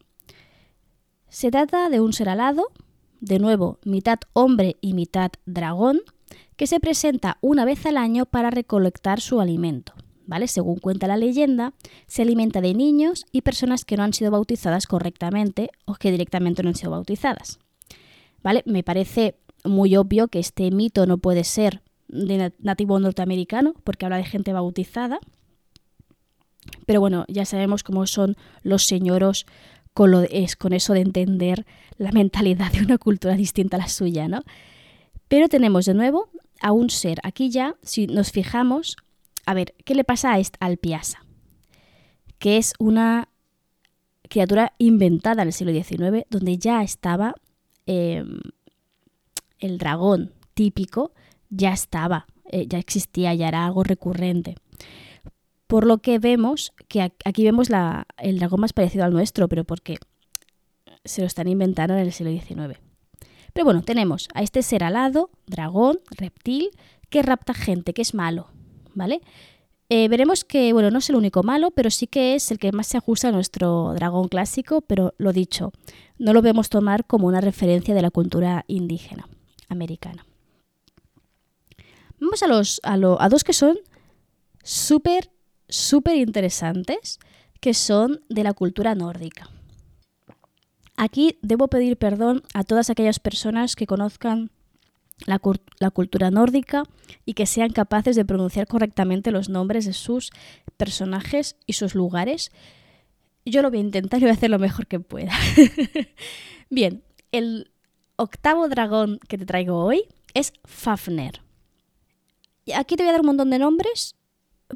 [1.29, 2.69] Se trata de un ser alado,
[3.21, 6.01] de nuevo mitad hombre y mitad dragón,
[6.57, 9.93] que se presenta una vez al año para recolectar su alimento.
[10.31, 10.47] ¿Vale?
[10.47, 11.75] Según cuenta la leyenda,
[12.07, 16.63] se alimenta de niños y personas que no han sido bautizadas correctamente o que directamente
[16.63, 17.59] no han sido bautizadas.
[18.41, 18.63] ¿Vale?
[18.65, 24.19] Me parece muy obvio que este mito no puede ser de nativo norteamericano porque habla
[24.19, 25.19] de gente bautizada.
[26.87, 29.47] Pero bueno, ya sabemos cómo son los señoros
[29.95, 31.67] con, lo es, con eso de entender
[31.97, 34.45] la mentalidad de una cultura distinta a la suya, ¿no?
[35.27, 36.29] Pero tenemos de nuevo
[36.61, 37.19] a un ser.
[37.25, 38.97] Aquí ya, si nos fijamos,
[39.47, 41.25] a ver, ¿qué le pasa a al Piasa?
[42.39, 43.29] Que es una
[44.29, 47.35] criatura inventada en el siglo XIX, donde ya estaba
[47.87, 48.41] em,
[49.59, 51.13] el dragón típico,
[51.51, 54.57] ya estaba, eh, ya existía, ya era algo recurrente.
[55.67, 57.69] Por lo que vemos que aquí vemos
[58.19, 59.99] el dragón más parecido al nuestro, pero porque
[61.05, 62.79] se lo están inventando en el siglo XIX.
[63.53, 66.71] Pero bueno, tenemos a este ser alado, dragón, reptil,
[67.09, 68.49] que rapta gente, que es malo,
[68.95, 69.21] ¿vale?
[69.89, 72.71] Eh, veremos que, bueno, no es el único malo, pero sí que es el que
[72.71, 75.73] más se ajusta a nuestro dragón clásico, pero lo dicho,
[76.17, 79.29] no lo vemos tomar como una referencia de la cultura indígena
[79.69, 80.27] americana.
[82.21, 83.79] Vamos a, los, a, a dos que son
[84.63, 85.33] súper,
[85.69, 87.19] súper interesantes,
[87.61, 89.51] que son de la cultura nórdica.
[90.97, 94.51] Aquí debo pedir perdón a todas aquellas personas que conozcan
[95.27, 95.39] la,
[95.91, 96.85] cultura nórdica
[97.25, 100.31] y que sean capaces de pronunciar correctamente los nombres de sus
[100.77, 102.51] personajes y sus lugares.
[103.45, 105.33] Yo lo voy a intentar y voy a hacer lo mejor que pueda.
[106.71, 107.03] Bien,
[107.33, 107.71] el
[108.17, 110.05] octavo dragón que te traigo hoy
[110.35, 111.43] es Fafner.
[112.75, 114.15] aquí te voy a dar un montón de nombres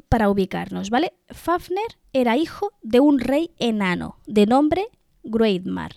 [0.09, 1.13] para ubicarnos, ¿vale?
[1.29, 4.87] Fafner era hijo de un rey enano de nombre
[5.23, 5.95] Greatmar.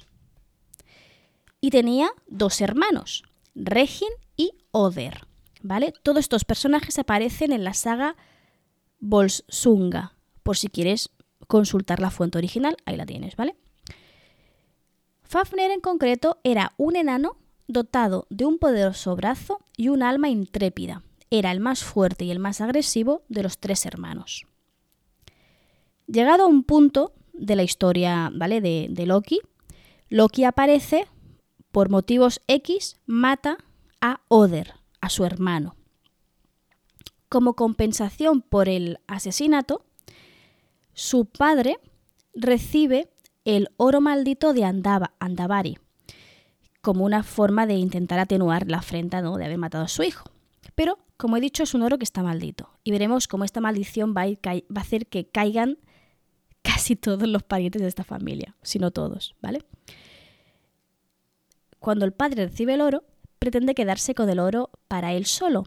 [1.61, 3.25] Y tenía dos hermanos,
[3.57, 4.09] Regin
[4.39, 5.27] y Oder,
[5.61, 5.93] ¿vale?
[6.03, 8.17] Todos estos personajes aparecen en la saga
[9.01, 11.11] Volsunga, por si quieres
[11.47, 13.57] consultar la fuente original, ahí la tienes, ¿vale?
[15.23, 21.03] Fafner en concreto era un enano dotado de un poderoso brazo y un alma intrépida.
[21.31, 24.47] Era el más fuerte y el más agresivo de los tres hermanos.
[26.07, 28.63] Llegado a un punto de la historia ¿vale?
[28.63, 29.41] de, de Loki,
[30.09, 31.07] Loki aparece,
[31.71, 33.59] por motivos X, mata
[34.01, 35.77] a Oder, a su hermano.
[37.29, 39.85] Como compensación por el asesinato,
[40.95, 41.79] su padre
[42.35, 43.11] recibe
[43.45, 45.79] el oro maldito de Andava, Andavari,
[46.81, 49.37] como una forma de intentar atenuar la afrenta ¿no?
[49.37, 50.31] de haber matado a su hijo.
[50.75, 52.71] Pero, como he dicho, es un oro que está maldito.
[52.85, 55.79] Y veremos cómo esta maldición va a, va a hacer que caigan
[56.63, 59.65] casi todos los parientes de esta familia, si no todos, ¿vale?
[61.79, 63.05] Cuando el padre recibe el oro,
[63.39, 65.65] pretende quedarse con el oro para él solo,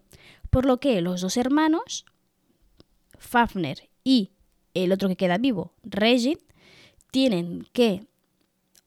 [0.50, 2.06] por lo que los dos hermanos,
[3.18, 4.32] Fafner y
[4.74, 6.40] el otro que queda vivo, Regin,
[7.12, 8.08] tienen que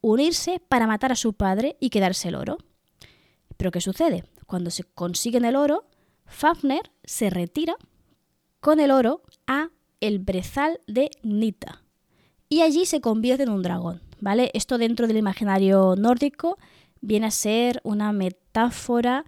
[0.01, 2.57] unirse para matar a su padre y quedarse el oro.
[3.57, 4.23] Pero ¿qué sucede?
[4.45, 5.85] Cuando se consiguen el oro,
[6.25, 7.75] Fafner se retira
[8.59, 9.69] con el oro a
[10.01, 11.83] el brezal de Nita
[12.49, 14.51] y allí se convierte en un dragón, ¿vale?
[14.53, 16.57] Esto dentro del imaginario nórdico
[17.05, 19.25] viene a ser una metáfora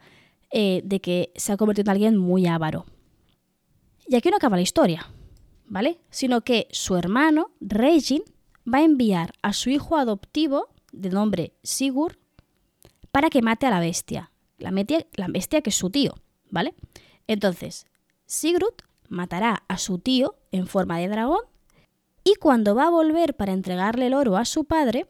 [0.52, 2.86] eh, de que se ha convertido en alguien muy avaro.
[4.08, 5.08] Y aquí no acaba la historia,
[5.66, 6.00] ¿vale?
[6.10, 8.24] Sino que su hermano, Regin,
[8.72, 12.18] va a enviar a su hijo adoptivo, de nombre Sigurd,
[13.12, 14.32] para que mate a la bestia.
[14.58, 16.16] La, la bestia que es su tío,
[16.50, 16.74] ¿vale?
[17.28, 17.86] Entonces,
[18.26, 18.76] Sigurd
[19.10, 21.42] matará a su tío en forma de dragón
[22.24, 25.08] y cuando va a volver para entregarle el oro a su padre,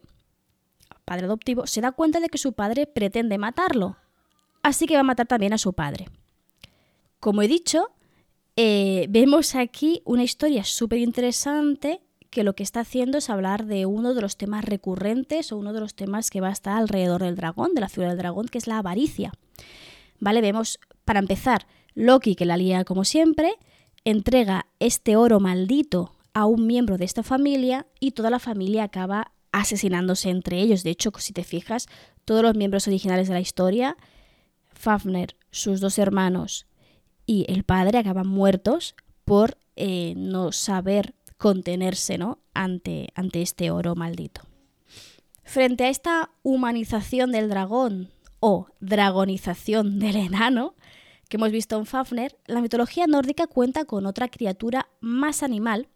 [1.08, 3.96] padre adoptivo, se da cuenta de que su padre pretende matarlo.
[4.62, 6.08] Así que va a matar también a su padre.
[7.20, 7.90] Como he dicho,
[8.56, 13.86] eh, vemos aquí una historia súper interesante que lo que está haciendo es hablar de
[13.86, 17.22] uno de los temas recurrentes o uno de los temas que va a estar alrededor
[17.22, 19.32] del dragón, de la ciudad del dragón, que es la avaricia.
[20.20, 20.40] ¿Vale?
[20.40, 23.54] Vemos, para empezar, Loki, que la lía como siempre,
[24.04, 29.32] entrega este oro maldito a un miembro de esta familia y toda la familia acaba
[29.52, 30.82] asesinándose entre ellos.
[30.82, 31.86] De hecho, si te fijas,
[32.24, 33.96] todos los miembros originales de la historia,
[34.68, 36.66] Fafner, sus dos hermanos
[37.26, 42.38] y el padre acaban muertos por eh, no saber contenerse ¿no?
[42.54, 44.42] Ante, ante este oro maldito.
[45.44, 50.74] Frente a esta humanización del dragón o dragonización del enano
[51.28, 55.88] que hemos visto en Fafner, la mitología nórdica cuenta con otra criatura más animal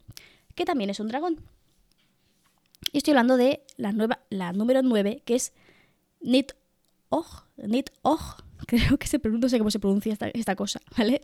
[0.55, 1.41] que también es un dragón.
[2.91, 5.53] Y estoy hablando de la, nueva, la número 9, que es
[6.21, 7.27] Nit-Og.
[7.57, 8.21] Nit-Og,
[8.67, 11.23] creo que se pronuncia, no sé cómo se pronuncia esta, cosa, ¿vale?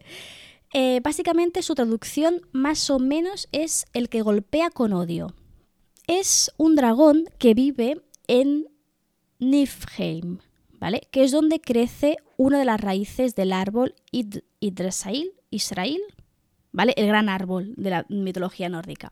[0.74, 5.34] Eh, básicamente su traducción más o menos es el que golpea con odio.
[6.06, 8.66] Es un dragón que vive en
[9.38, 10.38] Niflheim,
[10.78, 11.02] ¿vale?
[11.10, 16.00] Que es donde crece una de las raíces del árbol Id Israel,
[16.72, 16.94] ¿vale?
[16.96, 19.10] El gran árbol de la mitología nórdica.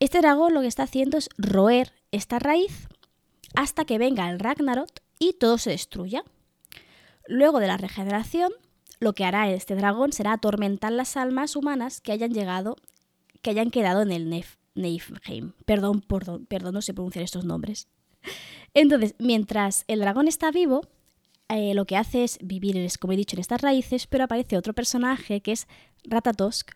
[0.00, 2.88] Este dragón lo que está haciendo es roer esta raíz
[3.54, 6.24] hasta que venga el Ragnarok y todo se destruya.
[7.28, 8.50] Luego de la regeneración,
[8.98, 12.76] lo que hará este dragón será atormentar las almas humanas que hayan llegado,
[13.42, 15.52] que hayan quedado en el Nef Neifheim.
[15.66, 17.86] Perdón, perdón, perdón, no sé pronunciar estos nombres.
[18.72, 20.80] Entonces, mientras el dragón está vivo,
[21.50, 24.72] eh, lo que hace es vivir, como he dicho, en estas raíces, pero aparece otro
[24.72, 25.68] personaje que es
[26.04, 26.70] Ratatosk,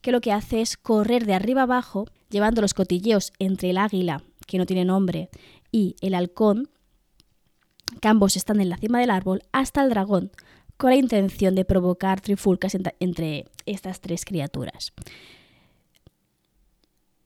[0.00, 4.22] que lo que hace es correr de arriba abajo, llevando los cotilleos entre el águila,
[4.46, 5.28] que no tiene nombre,
[5.70, 6.68] y el halcón,
[8.00, 10.30] que ambos están en la cima del árbol, hasta el dragón,
[10.76, 14.92] con la intención de provocar trifulcas entre estas tres criaturas.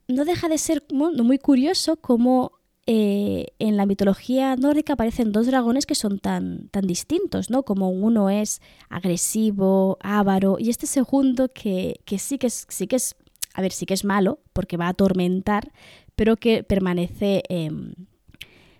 [0.08, 5.86] No deja de ser muy curioso cómo eh, en la mitología nórdica aparecen dos dragones
[5.86, 7.62] que son tan, tan distintos, ¿no?
[7.62, 13.16] Como uno es agresivo, avaro, y este segundo que, sí, que es, sí que es,
[13.54, 15.72] a ver, sí que es malo, porque va a atormentar,
[16.14, 17.94] pero que permanece, em,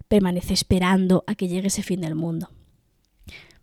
[0.08, 2.50] permanece esperando a que llegue ese fin del mundo.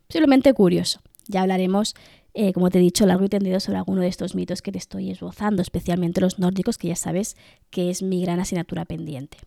[0.07, 1.01] Posiblemente curioso.
[1.27, 1.93] Ya hablaremos,
[2.33, 4.79] eh, como te he dicho, largo y tendido sobre alguno de estos mitos que te
[4.79, 7.37] estoy esbozando, especialmente los nórdicos, que ya sabes
[7.69, 9.37] que es mi gran asignatura pendiente.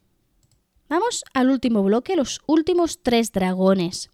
[0.89, 4.11] Vamos al último bloque, los últimos tres dragones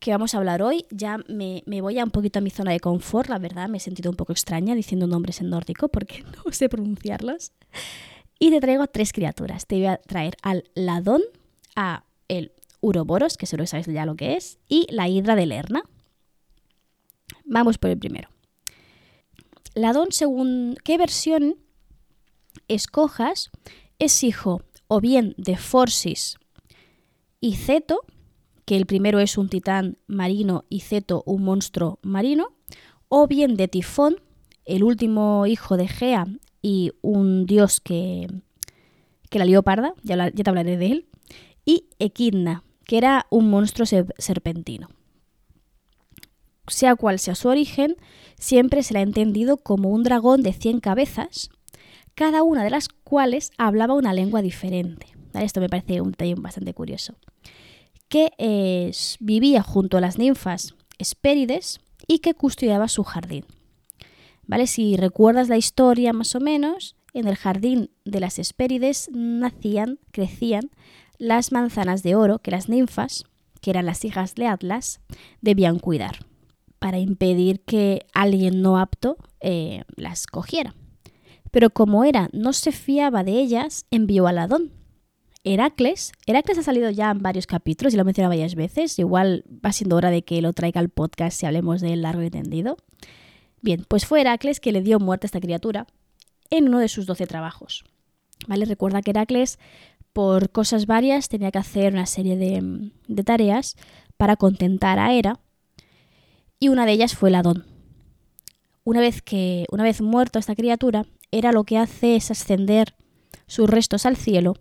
[0.00, 0.86] que vamos a hablar hoy.
[0.90, 3.80] Ya me, voy a un poquito a mi zona de confort, la verdad, me he
[3.80, 7.52] sentido un poco extraña diciendo nombres en nórdico porque no sé pronunciarlos.
[8.38, 9.66] Y te traigo tres criaturas.
[9.66, 11.22] Te voy a traer al ladón,
[11.76, 15.46] a el uroboros, que seguro que sabes ya lo que es, y la hidra de
[15.46, 15.82] Lerna.
[17.44, 18.30] Vamos por el primero.
[19.74, 21.56] Ladón, según qué versión
[22.66, 23.50] escojas,
[23.98, 26.36] es hijo o bien de Forsis
[27.40, 28.00] y Ceto,
[28.64, 32.48] que el primero es un titán marino y Ceto un monstruo marino,
[33.08, 34.16] o bien de Tifón,
[34.64, 36.26] el último hijo de Gea
[36.60, 38.26] y un dios que,
[39.30, 41.06] que la lió parda, ya, te hablaré de él,
[41.64, 44.88] y Equidna, que era un monstruo serpentino.
[46.66, 47.94] Sea cual sea su origen,
[48.40, 51.48] siempre se le ha entendido como un dragón de 100 cabezas,
[52.14, 55.06] cada una de las cuales hablaba una lengua diferente.
[55.34, 57.14] Esto me parece un detalle bastante curioso
[58.10, 63.46] que vivía junto a las ninfas Hespérides y que custodiaba su jardín.
[64.46, 64.66] ¿Vale?
[64.66, 70.70] Si recuerdas la historia más o menos, en el jardín de las Hespérides nacían, crecían
[71.18, 73.24] las manzanas de oro que las ninfas,
[73.60, 75.00] que eran las hijas de Atlas,
[75.40, 76.26] debían cuidar
[76.80, 80.74] para impedir que alguien no apto eh, las cogiera.
[81.50, 84.72] Pero como era no se fiaba de ellas, envió al Adón,
[85.42, 86.12] Heracles.
[86.26, 88.98] Heracles ha salido ya en varios capítulos y lo he mencionado varias veces.
[88.98, 92.22] Igual va siendo hora de que lo traiga al podcast si hablemos de él largo
[92.22, 92.76] y tendido.
[93.62, 95.86] Bien, pues fue Heracles que le dio muerte a esta criatura
[96.50, 97.84] en uno de sus doce trabajos.
[98.46, 98.64] ¿Vale?
[98.64, 99.58] Recuerda que Heracles,
[100.12, 103.76] por cosas varias, tenía que hacer una serie de, de tareas
[104.16, 105.40] para contentar a Hera.
[106.58, 107.64] Y una de ellas fue el Adón.
[108.84, 112.94] Una vez que, una vez muerto esta criatura, Hera lo que hace es ascender
[113.46, 114.54] sus restos al cielo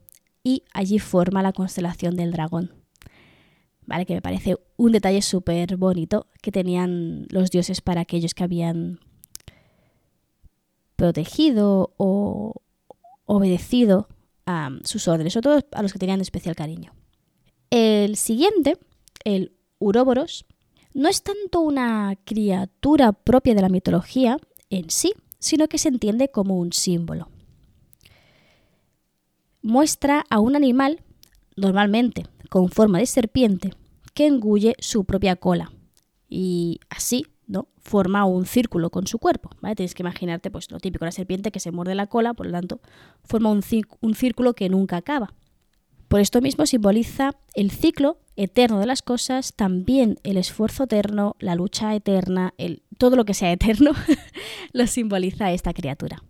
[0.43, 2.73] y allí forma la constelación del dragón.
[3.85, 4.05] ¿Vale?
[4.05, 8.99] Que me parece un detalle súper bonito que tenían los dioses para aquellos que habían
[10.95, 12.61] protegido o
[13.25, 14.07] obedecido
[14.45, 16.93] a sus órdenes, sobre todo a los que tenían especial cariño.
[17.69, 18.77] El siguiente,
[19.23, 20.45] el Uroboros,
[20.93, 24.37] no es tanto una criatura propia de la mitología
[24.69, 27.29] en sí, sino que se entiende como un símbolo
[29.61, 31.01] muestra a un animal,
[31.55, 33.73] normalmente con forma de serpiente,
[34.13, 35.71] que engulle su propia cola.
[36.27, 37.67] Y así, ¿no?
[37.79, 39.51] Forma un círculo con su cuerpo.
[39.61, 39.75] ¿vale?
[39.75, 42.51] Tienes que imaginarte, pues, lo típico, la serpiente que se muerde la cola, por lo
[42.53, 42.81] tanto,
[43.23, 43.61] forma un,
[44.01, 45.33] un círculo que nunca acaba.
[46.09, 51.55] Por esto mismo simboliza el ciclo eterno de las cosas, también el esfuerzo eterno, la
[51.55, 52.53] lucha eterna,
[52.97, 53.91] todo lo que sea eterno,
[54.73, 56.21] lo simboliza esta criatura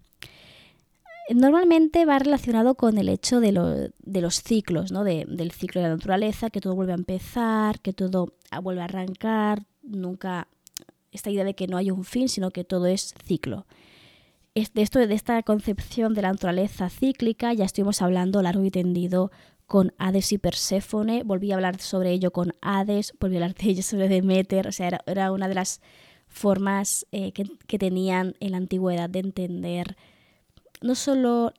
[1.35, 5.03] normalmente va relacionado con el hecho de, los ciclos, ¿no?
[5.03, 9.63] del ciclo de la naturaleza, que todo vuelve a empezar, que todo vuelve a arrancar,
[9.83, 10.47] nunca
[11.11, 13.65] esta idea de que no hay un fin, sino que todo es ciclo.
[14.55, 19.31] De, esto, de esta concepción de la naturaleza cíclica ya estuvimos hablando largo y tendido
[19.69, 23.69] con Hades y Perséfone, volví a hablar sobre ello con Hades, volví a hablar de
[23.69, 25.79] ello sobre Demeter, o sea, era, una de las
[26.27, 29.95] formas eh, que, que tenían en la antigüedad de entender
[30.81, 31.53] no solo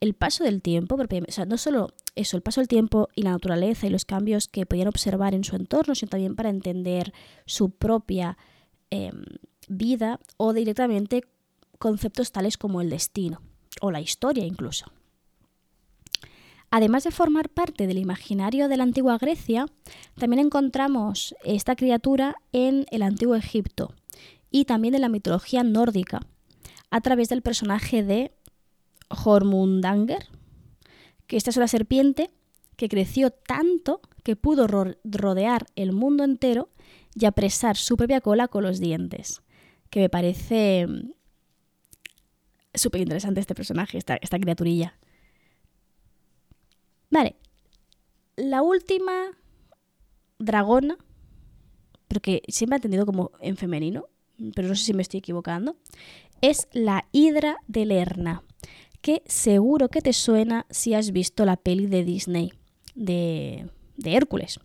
[0.00, 3.30] el paso del tiempo, o sea, no solo eso, el paso del tiempo y la
[3.30, 7.14] naturaleza y los cambios que podían observar en su entorno, sino también para entender
[7.46, 8.36] su propia
[8.90, 9.24] em,
[9.68, 11.24] vida o directamente
[11.78, 13.40] conceptos tales como el destino
[13.80, 14.92] o la historia incluso.
[16.70, 19.66] Además de formar parte del imaginario de la antigua Grecia,
[20.18, 23.94] también encontramos esta criatura en el antiguo Egipto
[24.50, 26.20] y también en la mitología nórdica,
[26.90, 28.32] a través del personaje de
[29.08, 30.26] Hormundanger,
[31.26, 32.30] que esta es una serpiente
[32.76, 34.66] que creció tanto que pudo
[35.04, 36.70] rodear el mundo entero
[37.14, 39.42] y apresar su propia cola con los dientes.
[39.90, 41.12] Que me parece mm,
[42.74, 44.94] súper interesante este personaje, esta, esta criaturilla.
[47.10, 47.36] Vale.
[48.36, 49.30] La última
[50.38, 50.96] dragona,
[52.06, 54.06] porque siempre ha entendido como en femenino,
[54.54, 55.76] pero no sé si me estoy equivocando,
[56.40, 58.44] es la Hidra de Lerna
[59.00, 62.52] que seguro que te suena si has visto la peli de Disney,
[62.94, 63.70] de,
[64.04, 64.60] Hércules.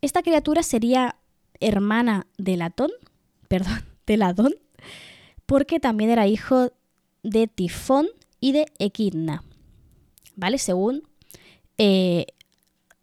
[0.00, 1.16] Esta criatura sería
[1.60, 2.90] hermana de Latón,
[3.48, 4.54] perdón, de Ladón,
[5.46, 6.72] porque también era hijo
[7.22, 8.08] de Tifón
[8.40, 9.42] y de Equidna,
[10.36, 10.58] ¿vale?
[10.58, 11.02] Según
[11.78, 12.26] eh,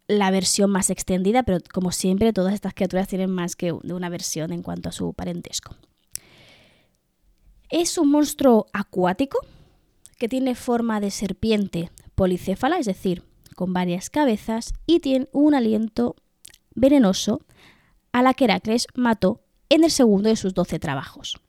[0.08, 4.52] la versión más extendida, pero como siempre todas estas criaturas tienen más que una versión
[4.52, 5.76] en cuanto a su parentesco.
[7.70, 9.38] Es un monstruo acuático
[10.18, 13.24] que tiene forma de serpiente policéfala, es decir,
[13.56, 16.16] con varias cabezas y tiene un aliento
[16.74, 17.40] venenoso
[18.12, 21.40] a la que Heracles mató en el segundo de sus doce trabajos.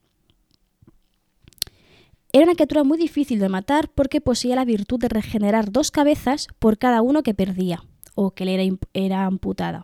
[2.34, 6.48] Era una criatura muy difícil de matar porque poseía la virtud de regenerar dos cabezas
[6.58, 7.84] por cada uno que perdía
[8.16, 9.82] o que le era, era amputada.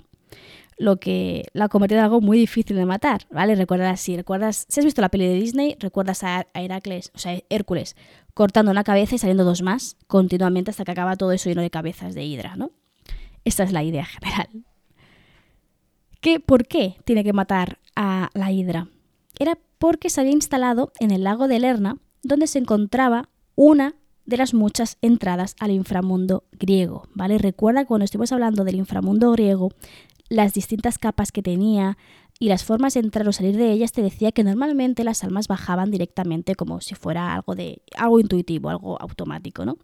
[0.76, 3.54] Lo que la convertía en algo muy difícil de matar, ¿vale?
[3.54, 7.40] Recuerdas, si recuerdas, si has visto la peli de Disney, recuerdas a, Heracles, o sea,
[7.50, 7.94] Hércules,
[8.34, 11.70] cortando una cabeza y saliendo dos más continuamente hasta que acaba todo eso lleno de
[11.70, 12.72] cabezas de hidra, ¿no?
[13.44, 14.48] Esta es la idea general.
[16.20, 18.88] ¿Qué, ¿Por qué tiene que matar a la hidra?
[19.38, 23.94] Era porque se había instalado en el lago de Lerna, donde se encontraba una
[24.26, 27.38] de las muchas entradas al inframundo griego, ¿vale?
[27.38, 29.70] Recuerda cuando estuvimos hablando del inframundo griego,
[30.28, 31.98] las distintas capas que tenía
[32.38, 35.48] y las formas de entrar o salir de ellas, te decía que normalmente las almas
[35.48, 39.76] bajaban directamente como si fuera algo de algo intuitivo, algo automático, ¿no?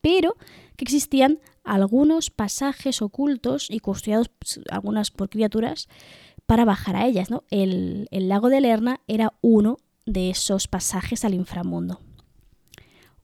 [0.00, 0.36] Pero
[0.76, 5.88] que existían algunos pasajes ocultos y custodiados pues, algunas por criaturas
[6.46, 7.30] para bajar a ellas.
[7.30, 7.42] ¿no?
[7.50, 12.00] El, el lago de Lerna era uno de esos pasajes al inframundo.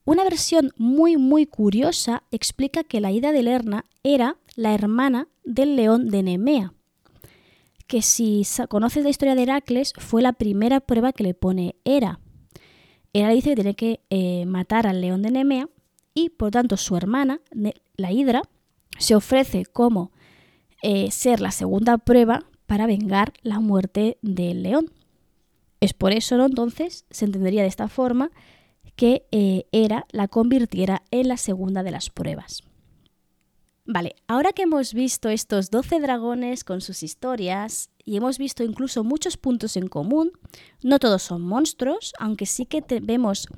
[0.04, 5.76] Una versión muy muy curiosa explica que la ida de Lerna era la hermana del
[5.76, 6.74] león de Nemea,
[7.86, 12.18] que si conoces la historia de Heracles fue la primera prueba que le pone Hera.
[13.12, 15.68] Hera dice que tiene que eh, matar al león de Nemea
[16.14, 17.40] y por tanto su hermana,
[17.96, 18.42] la Hidra,
[18.98, 20.10] se ofrece como
[20.82, 24.90] eh, ser la segunda prueba para vengar la muerte del león.
[25.82, 26.46] Es por eso, ¿no?
[26.46, 28.30] Entonces, se entendería de esta forma
[28.94, 32.62] que eh, Hera la convirtiera en la segunda de las pruebas.
[33.84, 39.02] Vale, ahora que hemos visto estos 12 dragones con sus historias y hemos visto incluso
[39.02, 40.30] muchos puntos en común,
[40.84, 43.48] no todos son monstruos, aunque sí que vemos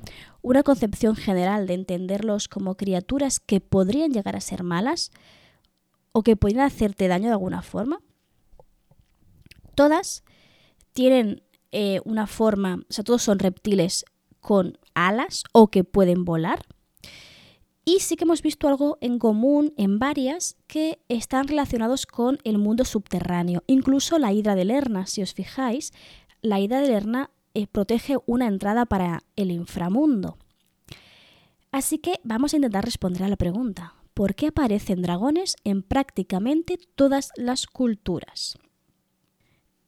[0.41, 5.11] una concepción general de entenderlos como criaturas que podrían llegar a ser malas
[6.11, 7.99] o que podrían hacerte daño de alguna forma.
[9.75, 10.23] Todas
[10.93, 11.44] tienen
[11.75, 14.05] eh, una forma, o sea, todos son reptiles
[14.39, 16.65] con alas o que pueden volar
[17.85, 22.57] y sí que hemos visto algo en común en varias que están relacionados con el
[22.57, 23.63] mundo subterráneo.
[23.67, 25.93] Incluso la hidra de Lerna, si os fijáis,
[26.41, 30.37] la hidra de Lerna eh, protege una entrada para el inframundo.
[31.71, 33.93] Así que vamos a intentar responder a la pregunta.
[34.15, 38.57] ¿Por qué aparecen dragones en prácticamente todas las culturas?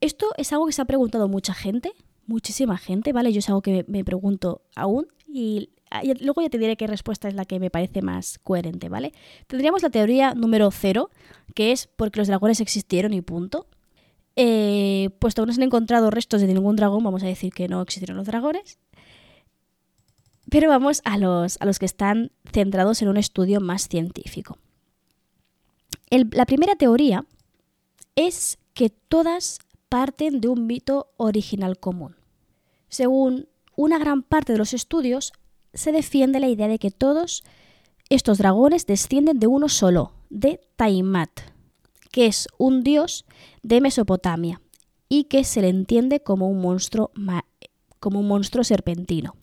[0.00, 1.92] Esto es algo que se ha preguntado mucha gente,
[2.26, 3.32] muchísima gente, ¿vale?
[3.32, 7.28] Yo es algo que me pregunto aún y Ah, luego ya te diré qué respuesta
[7.28, 9.12] es la que me parece más coherente, ¿vale?
[9.46, 11.10] Tendríamos la teoría número cero,
[11.54, 13.66] que es porque los dragones existieron y punto.
[14.36, 17.68] Eh, puesto que no se han encontrado restos de ningún dragón, vamos a decir que
[17.68, 18.78] no existieron los dragones.
[20.50, 24.58] Pero vamos a los, a los que están centrados en un estudio más científico.
[26.10, 27.24] la primera teoría
[28.14, 29.58] es que todas
[29.88, 32.16] parten de un mito original común.
[32.88, 35.32] Según una gran parte de los estudios,
[35.74, 37.44] se defiende la idea de que todos
[38.08, 41.30] estos dragones descienden de uno solo, de Taimat,
[42.10, 43.24] que es un dios
[43.62, 44.60] de Mesopotamia
[45.08, 47.10] y que se le entiende como un monstruo,
[48.00, 49.36] como un monstruo serpentino.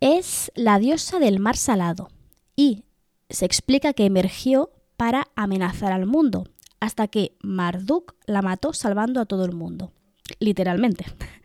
[0.00, 2.08] Es la diosa del mar salado
[2.54, 2.84] y
[3.30, 6.44] se explica que emergió para amenazar al mundo,
[6.86, 9.92] hasta que Marduk la mató salvando a todo el mundo,
[10.38, 11.04] literalmente.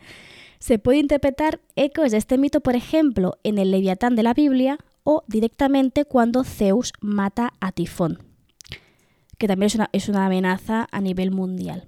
[0.59, 4.77] Se puede interpretar ecos de este mito, por ejemplo, en el Leviatán de la Biblia
[5.03, 8.19] o directamente cuando Zeus mata a Tifón,
[9.39, 11.87] que también es una, amenaza a nivel mundial.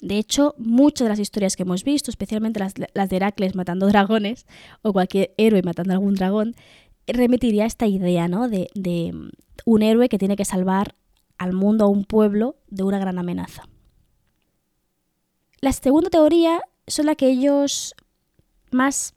[0.00, 4.46] De hecho, muchas de las historias que hemos visto, especialmente las, de Heracles matando dragones
[4.80, 6.54] o cualquier héroe matando algún dragón,
[7.06, 8.48] remitiría a esta idea ¿no?
[8.48, 9.12] de, de
[9.66, 10.94] un héroe que tiene que salvar
[11.38, 13.64] al mundo, a un pueblo, de una gran amenaza.
[15.60, 17.94] La segunda teoría son aquellos
[18.70, 19.14] más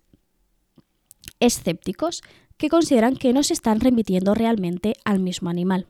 [1.39, 2.21] escépticos
[2.57, 5.87] que consideran que no se están remitiendo realmente al mismo animal.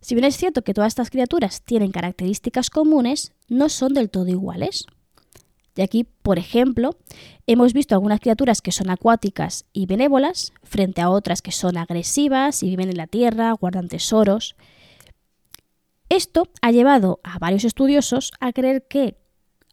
[0.00, 4.28] Si bien es cierto que todas estas criaturas tienen características comunes, no son del todo
[4.28, 4.86] iguales.
[5.74, 6.96] Y aquí, por ejemplo,
[7.46, 12.62] hemos visto algunas criaturas que son acuáticas y benévolas frente a otras que son agresivas
[12.62, 14.56] y viven en la tierra, guardan tesoros.
[16.12, 19.16] Esto ha llevado a varios estudiosos a creer que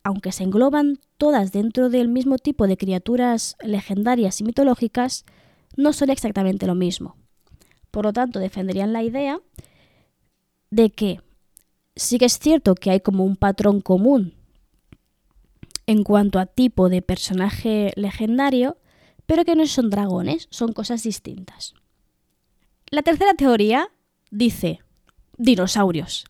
[0.05, 5.25] aunque se engloban todas dentro del mismo tipo de criaturas legendarias y mitológicas,
[5.75, 7.17] no son exactamente lo mismo.
[7.91, 9.41] Por lo tanto, defenderían la idea
[10.71, 11.19] de que
[11.97, 14.33] sí que es cierto que hay como un patrón común
[15.87, 18.77] en cuanto a tipo de personaje legendario,
[19.25, 21.73] pero que no son dragones, son cosas distintas.
[22.91, 23.89] La tercera teoría
[24.31, 24.79] dice,
[25.39, 26.25] dinosaurios.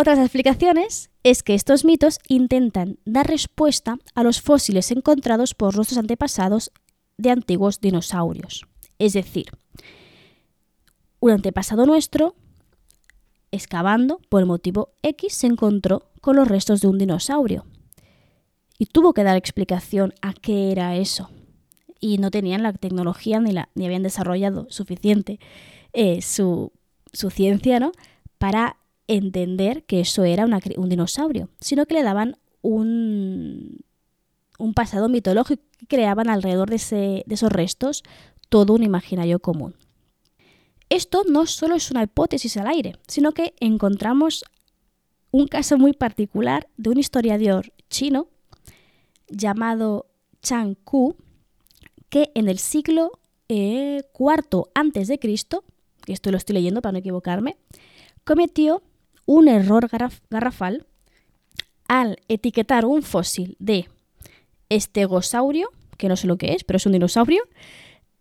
[0.00, 5.98] Otras explicaciones es que estos mitos intentan dar respuesta a los fósiles encontrados por nuestros
[5.98, 6.70] antepasados
[7.16, 8.64] de antiguos dinosaurios.
[9.00, 9.46] Es decir,
[11.18, 12.36] un antepasado nuestro,
[13.50, 17.66] excavando por el motivo X, se encontró con los restos de un dinosaurio.
[18.78, 21.28] Y tuvo que dar explicación a qué era eso.
[21.98, 25.40] Y no tenían la tecnología ni, la, ni habían desarrollado suficiente
[25.92, 26.70] eh, su,
[27.12, 27.90] su, ciencia ¿no?
[28.38, 28.76] para
[29.08, 30.46] entender que eso era
[30.76, 33.84] un dinosaurio, sino que le daban un,
[34.74, 38.04] pasado mitológico y creaban alrededor de, esos restos
[38.48, 39.74] todo un imaginario común.
[40.90, 44.44] Esto no solo es una hipótesis al aire, sino que encontramos
[45.30, 48.28] un caso muy particular de un historiador chino
[49.28, 50.06] llamado
[50.42, 51.16] Chang Ku,
[52.08, 53.12] que en el siglo
[53.48, 55.64] IV eh, de Cristo,
[56.04, 57.58] que esto lo estoy leyendo para no equivocarme,
[58.24, 58.82] cometió
[59.28, 59.90] un error
[60.30, 60.86] garrafal
[61.86, 63.86] al etiquetar un fósil de
[64.70, 65.68] estegosaurio,
[65.98, 67.42] que no sé lo que es, pero es un dinosaurio,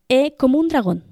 [0.09, 1.05] eh, como un dragón.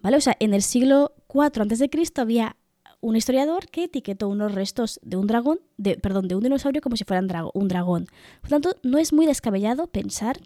[0.00, 0.16] ¿Vale?
[0.16, 1.90] O sea, en el siglo IV a.C.
[2.16, 2.56] había
[3.02, 6.96] un historiador que etiquetó unos restos de un dragón, de, perdón, de un dinosaurio como
[6.96, 8.06] si fueran un dragón.
[8.40, 10.40] Por lo tanto, no es muy descabellado pensar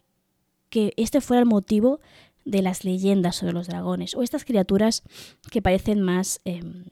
[0.69, 2.01] que este fuera el motivo
[2.45, 5.05] de las leyendas sobre los dragones o estas criaturas
[5.53, 6.87] que parecen más em,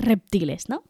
[0.00, 0.84] reptiles, ¿no?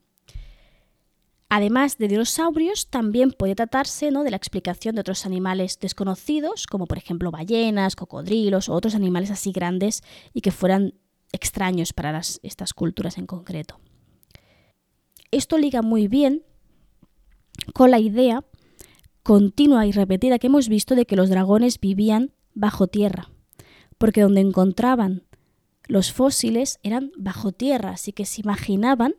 [1.52, 4.22] Además de dinosaurios, también puede tratarse ¿no?
[4.22, 9.32] de la explicación de otros animales desconocidos, como por ejemplo ballenas, cocodrilos o otros animales
[9.32, 10.94] así grandes y que fueran
[11.32, 13.80] extraños para estas culturas en concreto.
[15.32, 16.44] Esto liga muy bien
[17.74, 18.44] con la idea
[19.24, 23.28] continua y repetida que hemos visto de que los dragones vivían bajo tierra,
[23.98, 25.24] porque donde encontraban
[25.90, 29.14] los fósiles eran bajo tierra, así que se imaginaban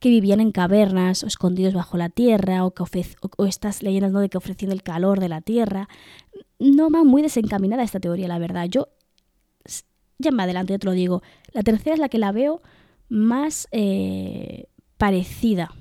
[0.00, 3.04] que vivían en cavernas o escondidos bajo la tierra o, que
[3.46, 4.20] estas leyendas ¿no?
[4.20, 5.86] de que ofrecían el calor de la tierra.
[6.58, 8.66] No va muy desencaminada esta teoría, la verdad.
[8.70, 8.88] Yo,
[10.18, 11.22] ya más adelante, ya te lo digo,
[11.52, 12.62] la tercera es la que la veo
[13.10, 15.74] más eh, parecida.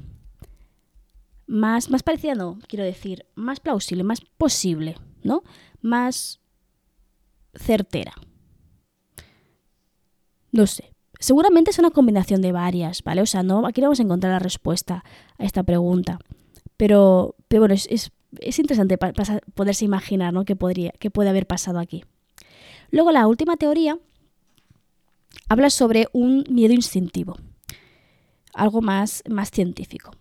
[1.47, 5.43] Más, más parecida, no, quiero decir, más plausible, más posible, ¿no?
[5.81, 6.41] Más
[7.55, 8.13] certera.
[10.53, 10.93] No sé.
[11.19, 13.21] Seguramente es una combinación de varias, ¿vale?
[13.21, 15.03] O sea, no, aquí no vamos a encontrar la respuesta
[15.37, 16.19] a esta pregunta.
[16.77, 18.11] Pero, pero bueno, es,
[18.59, 18.97] interesante
[19.55, 20.45] poderse imaginar ¿no?
[20.45, 22.05] qué, podría, puede haber pasado aquí.
[22.91, 23.97] Luego la última teoría
[25.49, 27.35] habla sobre un miedo instintivo,
[28.53, 30.11] algo más, más científico.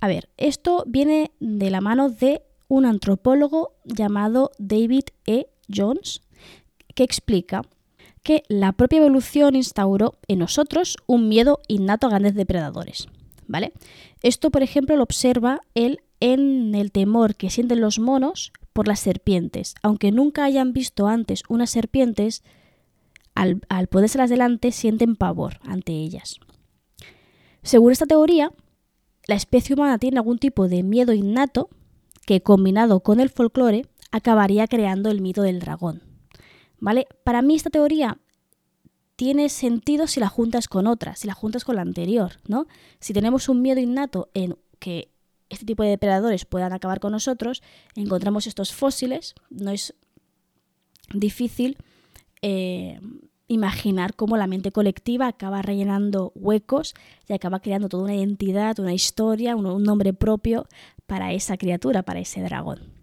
[0.00, 5.48] A ver, esto viene de la mano de un antropólogo llamado David E.
[5.68, 6.22] Jones,
[6.94, 7.62] que explica
[8.26, 13.06] que la propia evolución instauró en nosotros un miedo innato a grandes depredadores.
[13.46, 13.72] ¿Vale?
[14.20, 18.98] Esto, por ejemplo, lo observa él en el temor que sienten los monos por las
[18.98, 19.76] serpientes.
[19.80, 22.42] Aunque nunca hayan visto antes unas serpientes,
[23.36, 26.40] al, al las delante sienten pavor ante ellas.
[27.62, 28.50] Según esta teoría,
[29.28, 31.68] la especie humana tiene algún tipo de miedo innato
[32.26, 36.05] que, combinado con el folclore, acabaría creando el mito del dragón.
[36.78, 37.06] ¿Vale?
[37.24, 38.18] Para mí esta teoría
[39.16, 42.66] tiene sentido si la juntas con otra, si la juntas con la anterior, ¿no?
[43.00, 45.10] Si tenemos un miedo innato en que
[45.48, 47.62] este tipo de depredadores puedan acabar con nosotros,
[47.94, 49.94] encontramos estos fósiles, no es
[51.14, 51.78] difícil
[52.42, 53.00] eh,
[53.48, 56.94] imaginar cómo la mente colectiva acaba rellenando huecos
[57.28, 60.66] y acaba creando toda una identidad, una historia, un nombre propio
[61.06, 62.95] para esa criatura, para ese dragón.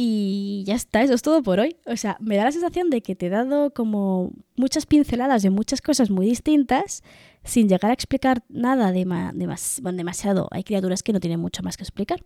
[0.00, 1.74] Y ya está, eso es todo por hoy.
[1.84, 5.50] O sea, me da la sensación de que te he dado como muchas pinceladas de
[5.50, 7.02] muchas cosas muy distintas
[7.42, 10.46] sin llegar a explicar nada de, demasiado.
[10.52, 12.24] Hay criaturas que no tienen mucho más que explicar.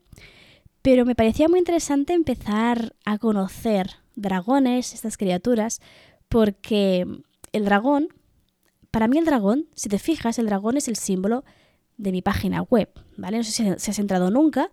[0.83, 5.81] Pero me parecía muy interesante empezar a conocer dragones, estas criaturas,
[6.29, 7.07] porque
[7.53, 8.09] el dragón,
[8.91, 11.43] para mí el dragón, si te fijas, el dragón es el símbolo
[11.97, 13.39] de mi página web, ¿vale?
[13.39, 14.71] No sé si has entrado nunca,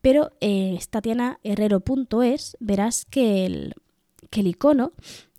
[0.00, 3.74] pero en eh, tatianaherrero.es verás que el,
[4.30, 4.92] que el icono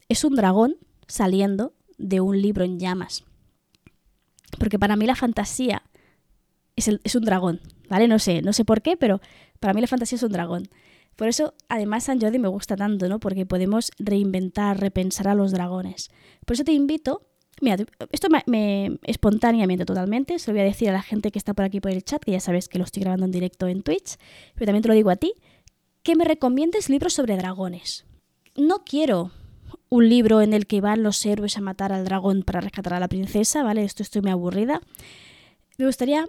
[0.09, 3.23] es un dragón saliendo de un libro en llamas.
[4.59, 5.83] Porque para mí la fantasía
[6.75, 8.07] es, es, un dragón, ¿vale?
[8.07, 9.21] No sé, no sé por qué, pero
[9.59, 10.69] para mí la fantasía es un dragón.
[11.15, 13.19] Por eso, además, San Jordi me gusta tanto, ¿no?
[13.19, 16.09] Porque podemos reinventar, repensar a los dragones.
[16.45, 17.30] Por eso te invito
[17.61, 17.77] Mira,
[18.11, 21.63] esto me, espontáneamente totalmente, se lo voy a decir a la gente que está por
[21.63, 24.17] aquí por el chat, que ya sabes que lo estoy grabando en directo en Twitch,
[24.55, 25.33] pero también te lo digo a ti,
[26.01, 28.05] que me recomiendes libros sobre dragones.
[28.55, 29.31] No quiero
[29.89, 32.99] un libro en el que van los héroes a matar al dragón para rescatar a
[32.99, 33.83] la princesa, ¿vale?
[33.83, 34.81] Esto estoy muy aburrida.
[35.77, 36.25] Me gustaría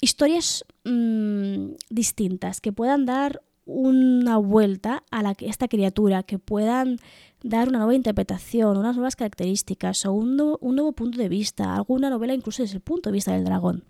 [0.00, 6.98] historias mmm, distintas, que puedan dar una vuelta a esta criatura, que puedan
[7.42, 11.74] dar una nueva interpretación, unas nuevas características o un, nuevo, un nuevo punto de vista,
[11.74, 13.84] alguna novela incluso desde el punto de vista del dragón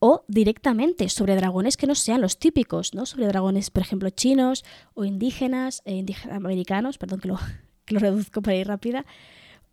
[0.00, 3.06] o directamente sobre dragones que no sean los típicos, ¿no?
[3.06, 7.38] Sobre dragones, por ejemplo, chinos o indígenas, eh, indígenas americanos, perdón que lo,
[7.84, 9.04] que lo reduzco para ir rápida,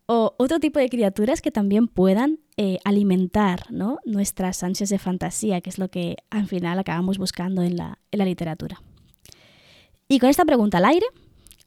[0.06, 3.98] o otro tipo de criaturas que también puedan eh, alimentar ¿no?
[4.04, 8.18] nuestras ansias de fantasía, que es lo que al final acabamos buscando en la, en
[8.18, 8.80] la literatura.
[10.08, 11.06] Y con esta pregunta al aire,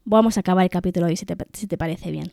[0.10, 2.32] vamos a acabar el capítulo hoy, si te, parece bien.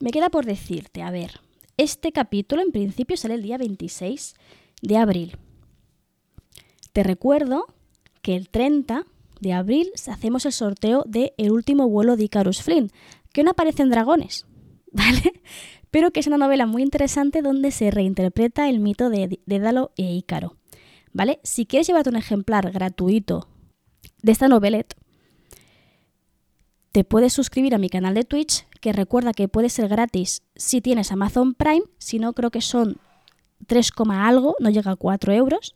[0.00, 1.40] Me queda por decirte, a ver,
[1.76, 4.34] este capítulo en principio sale el día 26
[4.82, 5.36] de abril.
[6.92, 7.66] Te recuerdo
[8.22, 9.04] que el 30
[9.40, 12.90] de abril hacemos el sorteo de El último vuelo de Icarus Flynn,
[13.34, 14.46] que no aparecen dragones,
[14.92, 15.42] ¿vale?
[15.90, 20.04] Pero que es una novela muy interesante donde se reinterpreta el mito de Dédalo e
[20.04, 20.56] Ícaro,
[21.12, 21.38] ¿vale?
[21.42, 23.48] Si quieres llevarte un ejemplar gratuito
[24.22, 24.94] de esta novelette,
[26.92, 30.80] te puedes suscribir a mi canal de Twitch, que recuerda que puede ser gratis si
[30.80, 32.96] tienes Amazon Prime, si no creo que son
[33.66, 35.74] 3, algo, no llega a 4 euros,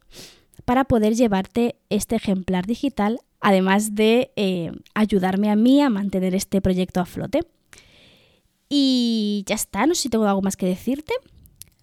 [0.65, 6.61] para poder llevarte este ejemplar digital, además de eh, ayudarme a mí a mantener este
[6.61, 7.41] proyecto a flote.
[8.69, 11.13] Y ya está, no sé si tengo algo más que decirte.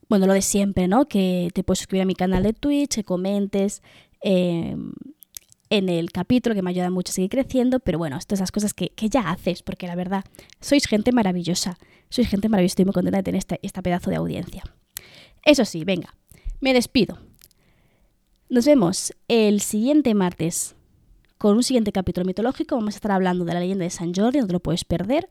[0.09, 1.07] Bueno, lo de siempre, ¿no?
[1.07, 3.83] Que te puedes suscribir a mi canal de Twitch, que comentes,
[4.23, 4.75] eh,
[5.69, 8.91] en el capítulo, que me ayuda mucho a seguir creciendo, pero bueno, estas cosas que,
[8.95, 10.23] ya haces, porque la verdad,
[10.61, 11.77] sois gente maravillosa,
[12.09, 14.63] sois gente maravillosa, estoy muy contenta de tener esta pedazo de audiencia.
[15.43, 16.15] Eso sí, venga,
[16.59, 17.19] me despido.
[18.49, 20.75] Nos vemos el siguiente martes
[21.37, 22.75] con un siguiente capítulo mitológico.
[22.75, 25.27] Vamos a estar hablando de la leyenda de San Jordi, no te lo puedes perder.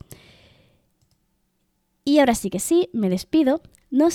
[2.05, 4.09] Y ahora sí que sí, me despido, no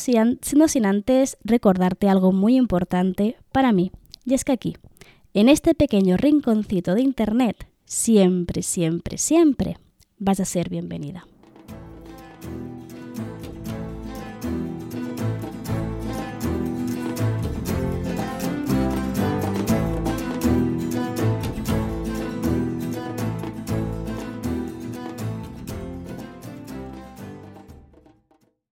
[0.55, 3.91] no sin antes recordarte algo muy importante para mí.
[4.23, 4.77] Y es que aquí,
[5.33, 9.77] en este pequeño rinconcito de Internet, siempre, siempre, siempre
[10.17, 11.25] vas a ser bienvenida.